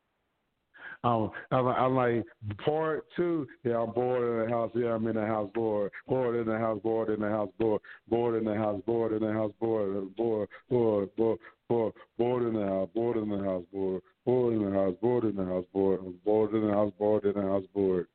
Um, 1.04 1.32
I'm, 1.52 1.68
I'm 1.68 1.96
like 1.96 2.26
part 2.64 3.06
two. 3.18 3.46
Yeah, 3.66 3.82
I'm 3.82 3.92
bored 3.92 4.24
in 4.24 4.46
the 4.46 4.56
house. 4.56 4.72
Yeah, 4.74 4.94
I'm 4.94 5.06
in 5.08 5.16
the 5.16 5.26
house. 5.26 5.50
Bored, 5.54 5.92
bored 6.08 6.38
in 6.38 6.46
the 6.46 6.58
house. 6.58 6.80
Bored 6.82 7.10
in 7.10 7.20
the 7.20 7.30
house. 7.30 7.50
Bored, 7.60 7.82
bored 8.08 8.36
in 8.38 8.46
the 8.46 8.56
house. 8.56 8.82
Bored 8.86 9.14
in 9.14 9.28
the 9.28 9.34
house. 9.34 9.52
Bored, 9.60 10.16
bored, 10.16 10.50
bored, 10.70 11.10
bored, 11.18 11.40
bored, 11.70 11.94
bored 12.18 12.44
in 12.44 12.54
the 12.54 12.66
house. 12.66 12.90
Bored 12.94 13.18
in 13.18 13.30
the 13.30 13.38
house. 13.38 13.64
Bored, 13.72 14.02
bored 14.26 14.54
in 14.54 14.66
the 14.66 14.72
house. 14.72 14.96
Bored 15.02 15.24
in 15.24 15.36
the 15.36 15.46
house. 15.46 15.66
Bored, 15.72 16.02
bored 16.26 16.54
in 16.54 16.68
the 16.68 16.74
house. 16.74 16.92
Bored 16.98 17.26
in 17.26 17.34
the 17.34 17.42
house. 17.42 17.64
Bored. 17.74 18.08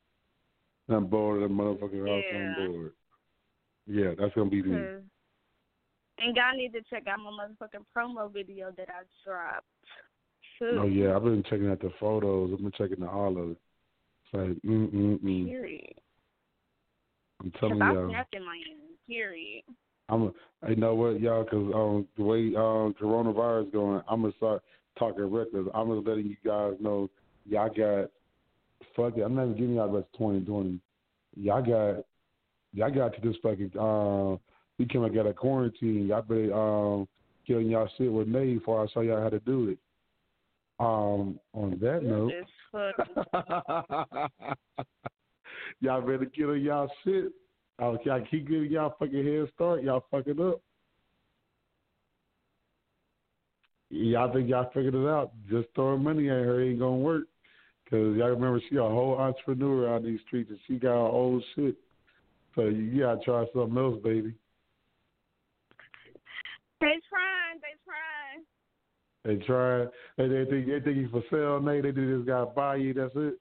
I'm 0.89 1.07
bored 1.07 1.43
in 1.43 1.57
the 1.57 1.63
motherfucking 1.63 2.07
house. 2.07 2.25
Yeah. 2.31 2.39
I'm 2.39 2.73
bored. 2.73 2.93
Yeah, 3.87 4.11
that's 4.19 4.35
gonna 4.35 4.51
be 4.51 4.63
me. 4.63 4.77
And 6.19 6.37
y'all 6.37 6.57
need 6.57 6.73
to 6.73 6.81
check 6.91 7.07
out 7.07 7.19
my 7.19 7.31
motherfucking 7.31 7.85
promo 7.97 8.33
video 8.33 8.71
that 8.77 8.89
I 8.89 9.03
dropped. 9.25 9.67
Too. 10.59 10.79
Oh 10.81 10.87
yeah, 10.87 11.17
I've 11.17 11.25
been 11.25 11.43
checking 11.43 11.71
out 11.71 11.81
the 11.81 11.91
photos. 11.99 12.51
I've 12.53 12.61
been 12.61 12.73
checking 12.73 13.03
out 13.05 13.13
all 13.13 13.39
of 13.39 13.51
it. 13.51 13.59
It's 14.25 14.35
like, 14.35 14.63
mm 14.65 14.93
mm 14.93 15.21
mm. 15.21 15.47
Period. 15.47 15.95
I'm 17.43 17.51
telling 17.59 17.79
y'all. 17.79 18.09
snapped 18.11 18.35
in 18.35 18.45
Miami. 18.45 18.97
Period. 19.09 19.65
I'm. 20.09 20.25
A, 20.25 20.33
you 20.71 20.77
know 20.77 20.95
what, 20.95 21.21
y'all? 21.21 21.45
Because 21.45 21.73
um, 21.75 22.07
the 22.17 22.23
way 22.23 22.39
um, 22.57 22.95
coronavirus 23.01 23.73
going, 23.73 24.03
I'm 24.09 24.23
gonna 24.23 24.33
start 24.37 24.63
talking 24.99 25.31
records. 25.31 25.69
I'm 25.75 25.95
just 25.95 26.07
letting 26.07 26.27
you 26.27 26.37
guys 26.45 26.75
know, 26.81 27.11
y'all 27.47 27.69
got. 27.69 28.11
Fuck 28.97 29.19
it. 29.19 29.23
I'm 29.23 29.35
not 29.35 29.45
even 29.45 29.57
giving 29.57 29.75
y'all 29.75 29.89
rest 29.89 30.09
2020. 30.19 30.81
Y'all 31.37 31.63
got. 31.63 32.05
Y'all 32.73 32.91
got 32.91 33.15
to 33.15 33.21
this 33.21 33.37
fucking. 33.43 33.71
Uh, 33.79 34.37
we 34.79 34.87
came 34.87 35.05
out 35.05 35.17
of 35.17 35.27
a 35.27 35.33
quarantine. 35.33 36.09
Y'all 36.09 36.23
better 36.23 36.55
um, 36.55 37.09
on 37.51 37.71
y'all 37.71 37.89
shit 37.97 38.13
with 38.13 38.29
me 38.29 38.55
before 38.55 38.83
I 38.83 38.87
show 38.93 39.01
y'all 39.01 39.23
how 39.23 39.29
to 39.29 39.41
do 39.41 39.69
it. 39.69 39.79
Um, 40.81 41.39
on 41.53 41.79
that 41.81 42.03
note, 42.03 42.33
y'all 45.81 46.01
better 46.01 46.25
get 46.25 46.47
on 46.47 46.61
y'all 46.61 46.91
shit. 47.05 47.33
Okay, 47.83 48.11
I 48.11 48.20
keep 48.31 48.49
giving 48.49 48.70
y'all 48.70 48.95
fucking 48.99 49.27
head 49.27 49.51
start. 49.55 49.83
Y'all 49.83 50.05
fucking 50.11 50.41
up. 50.41 50.61
Y'all 53.91 54.33
think 54.33 54.49
y'all 54.49 54.70
figured 54.72 54.95
it 54.95 55.09
out? 55.09 55.33
Just 55.49 55.68
throwing 55.75 56.03
money 56.03 56.29
at 56.29 56.37
her 56.37 56.62
ain't 56.62 56.79
gonna 56.79 56.97
work. 56.97 57.25
Cause 57.91 58.16
y'all 58.16 58.31
remember 58.31 58.61
she 58.68 58.77
a 58.77 58.83
whole 58.83 59.16
entrepreneur 59.18 59.95
out 59.95 60.03
these 60.03 60.20
streets 60.27 60.51
and 60.51 60.59
she 60.66 60.77
got 60.77 60.93
her 60.93 60.95
own 60.95 61.43
shit. 61.55 61.77
So 62.55 62.62
you 62.62 63.01
gotta 63.01 63.20
try 63.25 63.45
something 63.55 63.77
else, 63.77 64.01
baby. 64.03 64.35
They 66.81 66.87
trying. 67.09 67.61
They 67.61 67.75
trying. 67.85 68.45
They 69.25 69.47
try. 69.47 69.85
They 70.16 70.29
they 70.29 70.51
think 70.51 70.66
they 70.66 70.81
think 70.81 70.97
you 70.97 71.09
for 71.11 71.22
sale, 71.31 71.61
Nayy. 71.61 71.83
They 71.83 71.93
do 71.93 72.16
just 72.16 72.27
gotta 72.27 72.47
buy 72.47 72.77
you. 72.77 72.95
That's 72.95 73.12
it. 73.16 73.35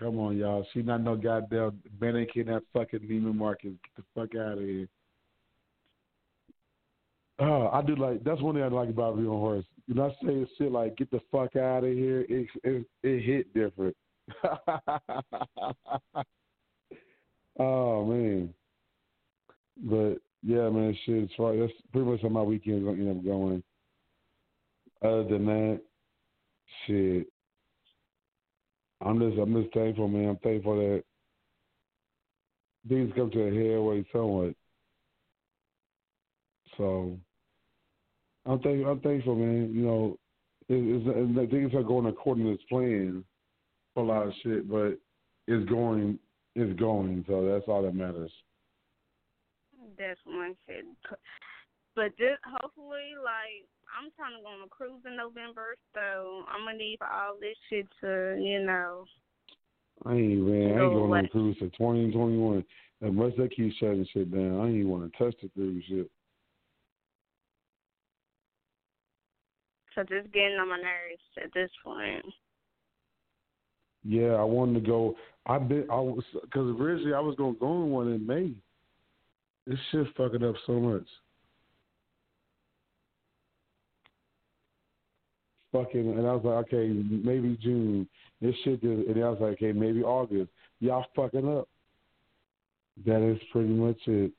Come 0.00 0.18
on, 0.18 0.36
y'all. 0.38 0.66
She 0.72 0.80
not 0.80 1.02
no 1.02 1.14
goddamn 1.14 1.78
mannequin 2.00 2.46
that 2.46 2.62
fucking 2.72 3.00
Neiman 3.00 3.34
Marcus. 3.34 3.72
Get 3.72 3.96
the 3.96 4.02
fuck 4.14 4.34
out 4.34 4.56
of 4.56 4.64
here. 4.64 4.88
Oh, 7.38 7.68
I 7.70 7.82
do 7.82 7.94
like 7.96 8.24
that's 8.24 8.40
one 8.40 8.54
thing 8.54 8.64
I 8.64 8.68
like 8.68 8.88
about 8.88 9.16
being 9.16 9.28
on 9.28 9.38
horse. 9.38 9.66
You 9.86 10.02
I 10.02 10.08
say 10.24 10.46
shit 10.56 10.72
like 10.72 10.96
"get 10.96 11.10
the 11.10 11.20
fuck 11.30 11.54
out 11.56 11.84
of 11.84 11.92
here." 11.92 12.24
It 12.30 12.48
it, 12.64 12.86
it 13.02 13.22
hit 13.22 13.52
different. 13.52 13.94
oh 17.58 18.04
man, 18.06 18.54
but 19.82 20.14
yeah, 20.42 20.70
man, 20.70 20.96
shit. 21.04 21.30
Far 21.36 21.56
that's 21.56 21.72
pretty 21.92 22.08
much 22.08 22.22
how 22.22 22.28
my 22.30 22.42
weekend's 22.42 22.84
gonna 22.86 22.98
end 22.98 23.18
up 23.18 23.24
going. 23.24 23.62
Other 25.02 25.24
than 25.24 25.46
that, 25.46 25.80
shit, 26.86 27.26
I'm 29.00 29.18
just 29.18 29.38
I'm 29.38 29.62
just 29.62 29.74
thankful, 29.74 30.08
man. 30.08 30.28
I'm 30.30 30.36
thankful 30.36 30.76
that 30.76 31.04
things 32.88 33.12
come 33.16 33.30
to 33.30 33.42
a 33.42 33.50
headway 33.50 34.04
somewhat. 34.12 34.54
So 36.76 37.18
I'm 38.46 38.60
thank 38.60 38.86
I'm 38.86 39.00
thankful, 39.00 39.36
man. 39.36 39.72
You 39.74 39.82
know, 39.82 40.18
it, 40.68 40.74
it's, 40.74 41.38
it, 41.38 41.50
things 41.50 41.74
are 41.74 41.82
going 41.82 42.06
according 42.06 42.44
to 42.44 42.58
plan 42.68 43.24
for 43.94 44.04
a 44.04 44.06
lot 44.06 44.26
of 44.26 44.32
shit, 44.42 44.68
but 44.68 44.98
it's 45.46 45.68
going 45.68 46.18
it's 46.54 46.78
going. 46.78 47.24
So 47.26 47.46
that's 47.46 47.68
all 47.68 47.82
that 47.82 47.94
matters. 47.94 48.32
Definitely 49.96 50.56
shit. 50.66 50.84
But 51.96 52.12
this, 52.18 52.38
hopefully, 52.60 53.12
like 53.22 53.66
I'm 53.96 54.10
trying 54.16 54.36
to 54.36 54.42
go 54.42 54.48
on 54.48 54.66
a 54.66 54.68
cruise 54.68 55.02
in 55.06 55.16
November, 55.16 55.74
so 55.94 56.44
I'm 56.48 56.64
gonna 56.66 56.78
need 56.78 56.98
all 57.02 57.34
this 57.40 57.56
shit 57.68 57.86
to, 58.00 58.38
you 58.40 58.64
know. 58.64 59.04
I 60.06 60.14
ain't 60.14 60.40
man, 60.40 60.78
I 60.78 60.82
ain't 60.82 60.94
going 60.94 61.12
on 61.12 61.24
a 61.24 61.28
cruise 61.28 61.56
for 61.58 61.68
twenty 61.68 62.10
twenty 62.12 62.38
one. 62.38 62.64
Unless 63.02 63.32
they 63.38 63.48
keep 63.48 63.72
shutting 63.74 64.06
shit 64.12 64.30
down, 64.30 64.60
I 64.60 64.66
ain't 64.66 64.76
even 64.76 64.88
want 64.88 65.10
to 65.10 65.18
touch 65.18 65.34
the 65.42 65.48
cruise 65.48 65.84
shit. 65.88 66.10
So 69.94 70.02
just 70.02 70.32
getting 70.32 70.58
on 70.60 70.68
my 70.68 70.76
nerves 70.76 71.22
at 71.42 71.52
this 71.52 71.70
point. 71.82 72.24
Yeah, 74.04 74.34
I 74.34 74.44
wanted 74.44 74.80
to 74.80 74.86
go. 74.86 75.16
I've 75.46 75.68
been 75.68 75.86
I 75.90 75.96
was 75.96 76.24
because 76.42 76.74
originally 76.80 77.14
I 77.14 77.20
was 77.20 77.34
gonna 77.36 77.54
go 77.54 77.66
on 77.66 77.90
one 77.90 78.12
in 78.12 78.26
May. 78.26 78.52
This 79.66 79.78
shit 79.90 80.06
fucking 80.16 80.44
up 80.44 80.54
so 80.66 80.74
much. 80.80 81.06
Fucking, 85.72 86.18
and 86.18 86.26
I 86.26 86.34
was 86.34 86.42
like, 86.44 86.66
okay, 86.66 86.88
maybe 86.88 87.56
June. 87.62 88.08
This 88.40 88.54
shit, 88.64 88.82
just, 88.82 89.08
and 89.08 89.24
I 89.24 89.28
was 89.28 89.38
like, 89.40 89.52
okay, 89.52 89.72
maybe 89.72 90.02
August. 90.02 90.50
Y'all 90.80 91.06
fucking 91.14 91.48
up. 91.48 91.68
That 93.06 93.22
is 93.22 93.38
pretty 93.52 93.68
much 93.68 93.98
it. 94.06 94.32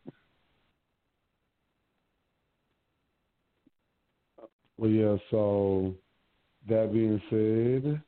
Well, 4.78 4.90
yeah. 4.90 5.16
So 5.30 5.96
that 6.68 6.92
being 6.92 7.22
said, 7.30 8.02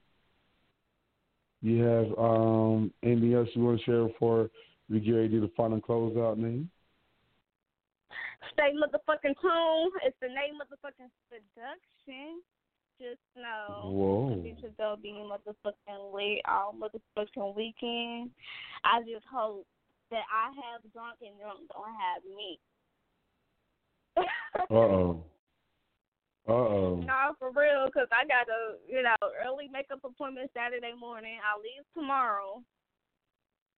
you 1.62 1.84
have 1.84 2.08
um 2.18 2.92
anything 3.04 3.34
else 3.34 3.48
you 3.54 3.64
want 3.64 3.80
to 3.80 3.86
share 3.86 4.06
before 4.08 4.50
we 4.90 5.00
get 5.00 5.12
ready 5.12 5.30
to 5.30 5.36
do 5.36 5.42
the 5.42 5.52
final 5.56 5.80
closeout 5.80 6.38
name? 6.38 6.70
Stay 8.52 8.74
motherfucking 8.74 9.36
tuned. 9.40 9.94
It's 10.04 10.18
the 10.22 10.28
name 10.28 10.60
motherfucking 10.60 11.10
seduction. 11.30 12.42
Just 13.00 13.20
know 13.36 13.90
Whoa. 13.92 14.36
the 14.36 14.42
future 14.44 14.74
will 14.80 14.98
be 14.98 15.12
motherfucking 15.12 16.14
lit 16.14 16.42
all 16.48 16.74
motherfucking 16.74 17.56
weekend. 17.56 18.32
I 18.84 19.02
just 19.02 19.26
hope 19.32 19.66
that 20.12 20.24
I 20.32 20.52
have 20.54 20.82
drunk 20.94 21.18
and 21.22 21.38
drunk 21.40 21.60
don't 21.72 21.90
have 22.00 22.24
me. 22.36 22.60
Uh 24.70 24.76
oh. 24.76 25.24
Uh 26.48 26.52
oh. 26.52 26.96
No, 26.98 27.34
for 27.40 27.52
real, 27.52 27.90
'cause 27.92 28.08
I 28.12 28.26
got 28.26 28.48
a 28.50 28.78
you 28.88 29.02
know 29.02 29.16
early 29.46 29.68
makeup 29.68 30.00
appointment 30.04 30.52
Saturday 30.54 30.94
morning. 30.94 31.40
I 31.44 31.58
leave 31.58 31.84
tomorrow, 31.94 32.62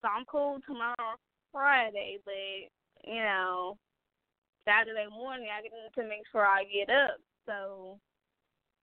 so 0.02 0.08
I'm 0.10 0.26
cool 0.26 0.60
tomorrow 0.68 1.16
Friday. 1.52 2.20
But 2.26 3.10
you 3.10 3.22
know, 3.22 3.78
Saturday 4.66 5.08
morning 5.10 5.48
I 5.56 5.62
need 5.62 5.72
to 5.96 6.04
make 6.04 6.28
sure 6.32 6.46
I 6.46 6.66
get 6.66 6.90
up. 6.90 7.18
So 7.46 8.00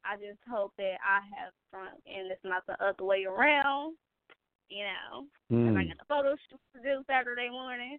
I 0.05 0.17
just 0.17 0.41
hope 0.49 0.73
that 0.79 0.97
I 1.05 1.21
have 1.37 1.53
drunk 1.71 2.01
and 2.07 2.31
it's 2.31 2.45
not 2.45 2.67
the 2.67 2.83
other 2.85 3.05
way 3.05 3.25
around. 3.25 3.97
You 4.69 4.85
know, 4.85 5.27
and 5.51 5.79
I 5.79 5.83
Hmm. 5.83 5.89
got 5.89 6.01
a 6.01 6.05
photo 6.07 6.37
shoot 6.49 6.61
to 6.75 6.83
do 6.83 7.05
Saturday 7.07 7.51
morning. 7.51 7.99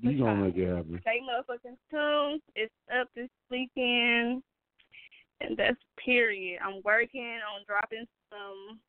You 0.00 0.18
gonna 0.18 0.44
make 0.44 0.56
it 0.56 0.74
happen. 0.74 1.00
Stay 1.02 1.20
motherfucking 1.20 1.76
tuned. 1.90 2.42
It's 2.54 2.72
up 2.92 3.08
this 3.14 3.30
weekend. 3.50 4.42
And 5.40 5.56
that's 5.56 5.76
period. 5.96 6.60
I'm 6.62 6.80
working 6.82 7.40
on 7.44 7.64
dropping 7.66 8.06
some 8.30 8.80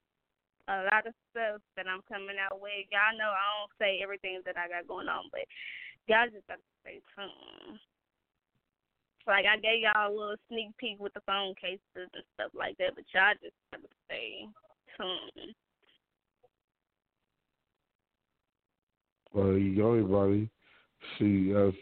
a 0.70 0.84
lot 0.92 1.08
of 1.08 1.14
stuff 1.32 1.62
that 1.76 1.88
I'm 1.88 2.02
coming 2.12 2.36
out 2.40 2.60
with. 2.60 2.88
Y'all 2.92 3.18
know 3.18 3.32
I 3.32 3.48
don't 3.60 3.72
say 3.80 4.00
everything 4.04 4.42
that 4.46 4.58
I 4.58 4.68
got 4.68 4.88
going 4.88 5.08
on, 5.08 5.26
but 5.32 5.48
y'all 6.08 6.28
just 6.28 6.48
got 6.48 6.56
to 6.56 6.70
stay 6.84 7.00
tuned. 7.16 7.80
Like 9.28 9.46
I 9.46 9.58
gave 9.58 9.82
y'all 9.82 10.10
a 10.10 10.10
little 10.10 10.36
sneak 10.50 10.78
peek 10.78 11.00
with 11.00 11.14
the 11.14 11.22
phone 11.26 11.54
cases 11.60 11.80
and 11.96 12.24
stuff 12.36 12.52
like 12.58 12.78
that, 12.78 12.96
but 12.96 13.04
y'all 13.14 13.34
just 13.44 13.54
got 13.74 13.82
to 13.82 13.88
stay 14.06 14.48
tuned. 14.98 15.54
Well, 19.34 19.58
you 19.58 19.76
go, 19.76 19.92
everybody. 19.92 20.50
See 21.20 21.54
us. 21.54 21.74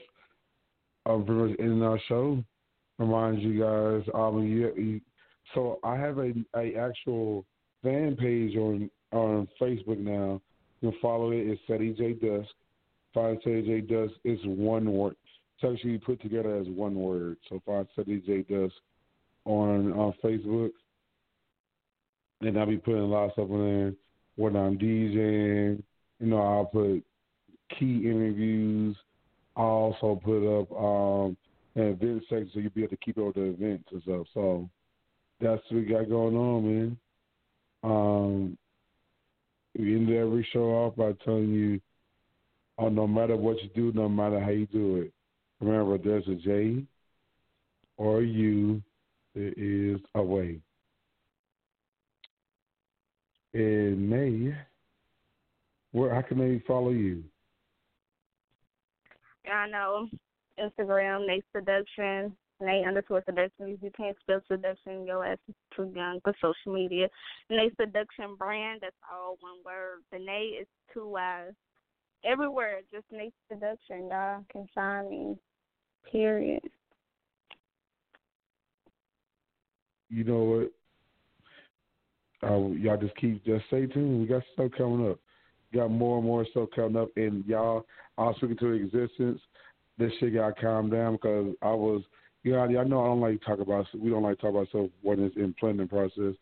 I'm 1.05 1.23
pretty 1.23 1.51
much 1.51 1.59
ending 1.59 1.83
our 1.83 1.99
show. 2.07 2.43
Remind 2.97 3.41
you 3.41 3.61
guys, 3.61 4.09
um, 4.13 4.43
you, 4.43 4.73
you, 4.75 5.01
so 5.53 5.79
I 5.83 5.97
have 5.97 6.17
a 6.17 6.33
a 6.55 6.75
actual 6.75 7.45
fan 7.83 8.15
page 8.15 8.55
on 8.57 8.89
on 9.11 9.47
Facebook 9.61 9.99
now. 9.99 10.41
You 10.81 10.91
can 10.91 10.99
follow 10.99 11.31
it. 11.31 11.47
It's 11.47 11.61
Ceddy 11.69 11.95
J 11.95 12.13
Dusk. 12.13 12.49
Find 13.13 13.37
Ceddy 13.43 13.65
J 13.65 13.81
Dusk. 13.81 14.13
It's 14.23 14.41
one 14.45 14.91
word. 14.91 15.15
It's 15.57 15.73
actually 15.73 15.97
put 15.99 16.21
together 16.21 16.57
as 16.57 16.67
one 16.67 16.95
word. 16.95 17.37
So 17.49 17.61
find 17.65 17.87
Ceddy 17.97 18.25
J 18.25 18.41
Dusk 18.41 18.75
on 19.45 19.93
on 19.93 20.13
Facebook. 20.23 20.71
And 22.41 22.59
I'll 22.59 22.65
be 22.65 22.77
putting 22.77 23.01
a 23.01 23.05
lot 23.05 23.25
of 23.25 23.31
stuff 23.33 23.49
on 23.49 23.63
there 23.63 23.93
when 24.35 24.55
I'm 24.55 24.77
DJing. 24.77 25.81
You 26.19 26.27
know, 26.27 26.41
I'll 26.41 26.65
put 26.65 27.03
key 27.77 28.03
interviews. 28.05 28.95
I 29.55 29.61
also 29.61 30.19
put 30.23 30.59
up 30.59 30.71
um 30.71 31.37
an 31.75 31.89
event 31.89 32.23
section 32.29 32.49
so 32.53 32.59
you'll 32.59 32.71
be 32.71 32.83
able 32.83 32.89
to 32.91 32.97
keep 32.97 33.17
up 33.17 33.27
with 33.27 33.35
the 33.35 33.43
events 33.43 33.89
and 33.91 34.01
stuff. 34.03 34.27
So 34.33 34.69
that's 35.39 35.61
what 35.69 35.79
we 35.79 35.85
got 35.85 36.09
going 36.09 36.35
on, 36.35 36.65
man. 36.65 36.97
Um 37.83 38.57
we 39.77 39.95
end 39.95 40.09
every 40.09 40.47
show 40.51 40.65
off 40.65 40.95
by 40.95 41.13
telling 41.23 41.53
you 41.53 41.79
oh 42.77 42.89
no 42.89 43.07
matter 43.07 43.37
what 43.37 43.61
you 43.63 43.69
do, 43.73 43.91
no 43.97 44.09
matter 44.09 44.39
how 44.39 44.51
you 44.51 44.67
do 44.67 44.97
it. 44.97 45.13
Remember 45.65 45.97
there's 45.97 46.27
a 46.27 46.35
J 46.35 46.83
or 47.97 48.21
U, 48.21 48.81
there 49.33 49.53
is 49.57 49.99
a 50.13 50.21
way. 50.21 50.59
In 53.53 54.07
May, 54.07 54.53
where 55.91 56.13
how 56.13 56.21
can 56.21 56.37
they 56.37 56.61
follow 56.67 56.91
you? 56.91 57.23
I 59.51 59.67
know 59.67 60.07
Instagram, 60.59 61.27
Nayy 61.27 61.41
Seduction, 61.55 62.35
Nayy 62.61 62.87
underscore 62.87 63.23
Seduction. 63.25 63.79
You 63.81 63.91
can't 63.97 64.15
spell 64.21 64.41
seduction, 64.47 65.07
your 65.07 65.25
ass 65.25 65.39
is 65.49 65.55
too 65.75 65.91
young 65.95 66.19
for 66.23 66.33
social 66.39 66.75
media. 66.75 67.07
Nayy 67.51 67.75
Seduction 67.81 68.35
brand, 68.37 68.81
that's 68.83 68.95
all 69.11 69.37
one 69.39 69.63
word. 69.65 70.03
The 70.11 70.17
Nayy 70.17 70.61
is 70.61 70.67
two 70.93 71.09
Y's. 71.09 71.53
Everywhere, 72.23 72.81
just 72.91 73.05
Nayy 73.11 73.31
Seduction, 73.51 74.09
y'all 74.09 74.45
can 74.51 74.67
find 74.75 75.09
me. 75.09 75.35
Period. 76.11 76.61
you 80.15 80.23
know 80.23 80.43
what? 82.41 82.49
Uh, 82.49 82.67
y'all 82.69 82.97
just 82.97 83.15
keep 83.17 83.43
just 83.45 83.65
stay 83.67 83.85
tuned. 83.87 84.21
We 84.21 84.27
got 84.27 84.43
stuff 84.53 84.71
coming 84.77 85.09
up. 85.09 85.19
Got 85.73 85.91
more 85.91 86.17
and 86.17 86.25
more 86.25 86.45
stuff 86.51 86.69
coming 86.75 86.95
up, 86.95 87.09
and 87.17 87.43
y'all, 87.45 87.85
I 88.17 88.23
was 88.23 88.35
speaking 88.37 88.57
to 88.57 88.71
existence. 88.71 89.41
This 89.97 90.11
shit 90.19 90.35
got 90.35 90.59
calmed 90.59 90.91
down 90.91 91.13
because 91.13 91.53
I 91.61 91.71
was, 91.71 92.01
you 92.43 92.53
know, 92.53 92.59
I 92.61 92.67
know 92.67 93.03
I 93.03 93.07
don't 93.07 93.21
like 93.21 93.41
talk 93.43 93.59
about. 93.59 93.87
We 93.97 94.09
don't 94.09 94.23
like 94.23 94.39
talk 94.39 94.51
about 94.51 94.69
stuff 94.69 94.89
when 95.01 95.21
it's 95.21 95.35
in 95.35 95.55
planning 95.59 95.87
process. 95.87 96.35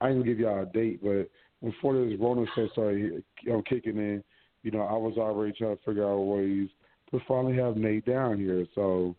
I 0.00 0.08
gonna 0.08 0.24
give 0.24 0.38
y'all 0.38 0.62
a 0.62 0.66
date, 0.66 1.00
but 1.02 1.28
before 1.62 1.94
this 1.94 2.18
Rona 2.18 2.46
stuff 2.52 2.70
started 2.72 3.22
know, 3.44 3.62
kicking 3.62 3.98
in, 3.98 4.24
you 4.62 4.70
know, 4.70 4.82
I 4.82 4.94
was 4.94 5.14
already 5.18 5.52
trying 5.52 5.76
to 5.76 5.82
figure 5.84 6.08
out 6.08 6.18
ways 6.18 6.68
to 7.10 7.20
finally 7.26 7.56
have 7.56 7.74
Nayy 7.74 8.04
down 8.04 8.38
here. 8.38 8.66
So 8.74 9.14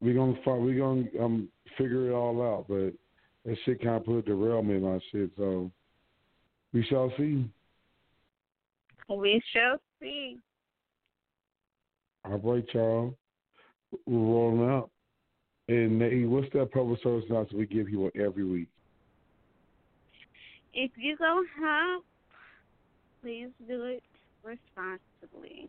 we're 0.00 0.14
gonna 0.14 0.38
find, 0.44 0.64
we 0.64 0.76
gonna 0.76 1.04
um 1.20 1.48
figure 1.76 2.10
it 2.10 2.14
all 2.14 2.42
out, 2.42 2.66
but 2.68 2.92
that 3.44 3.56
shit 3.64 3.82
kind 3.82 3.96
of 3.96 4.04
put 4.04 4.18
a 4.18 4.22
derailment 4.22 4.78
in 4.78 4.82
my 4.82 4.98
shit. 5.10 5.30
So 5.36 5.70
we 6.72 6.84
shall 6.84 7.12
see. 7.16 7.48
We 9.08 9.42
shall 9.52 9.78
see. 10.00 10.38
All 12.24 12.38
right, 12.38 12.64
y'all. 12.74 13.14
We're 14.06 14.18
rolling 14.18 14.68
out. 14.68 14.90
And 15.68 16.00
Nayy, 16.00 16.28
what's 16.28 16.52
that 16.52 16.72
public 16.72 17.02
service 17.02 17.24
announcement 17.28 17.58
we 17.58 17.66
give 17.66 17.86
people 17.86 18.10
every 18.14 18.44
week? 18.44 18.68
If 20.74 20.90
you 20.96 21.16
go 21.16 21.42
hump, 21.58 22.04
please 23.22 23.48
do 23.66 23.84
it 23.84 24.02
responsibly. 24.44 25.68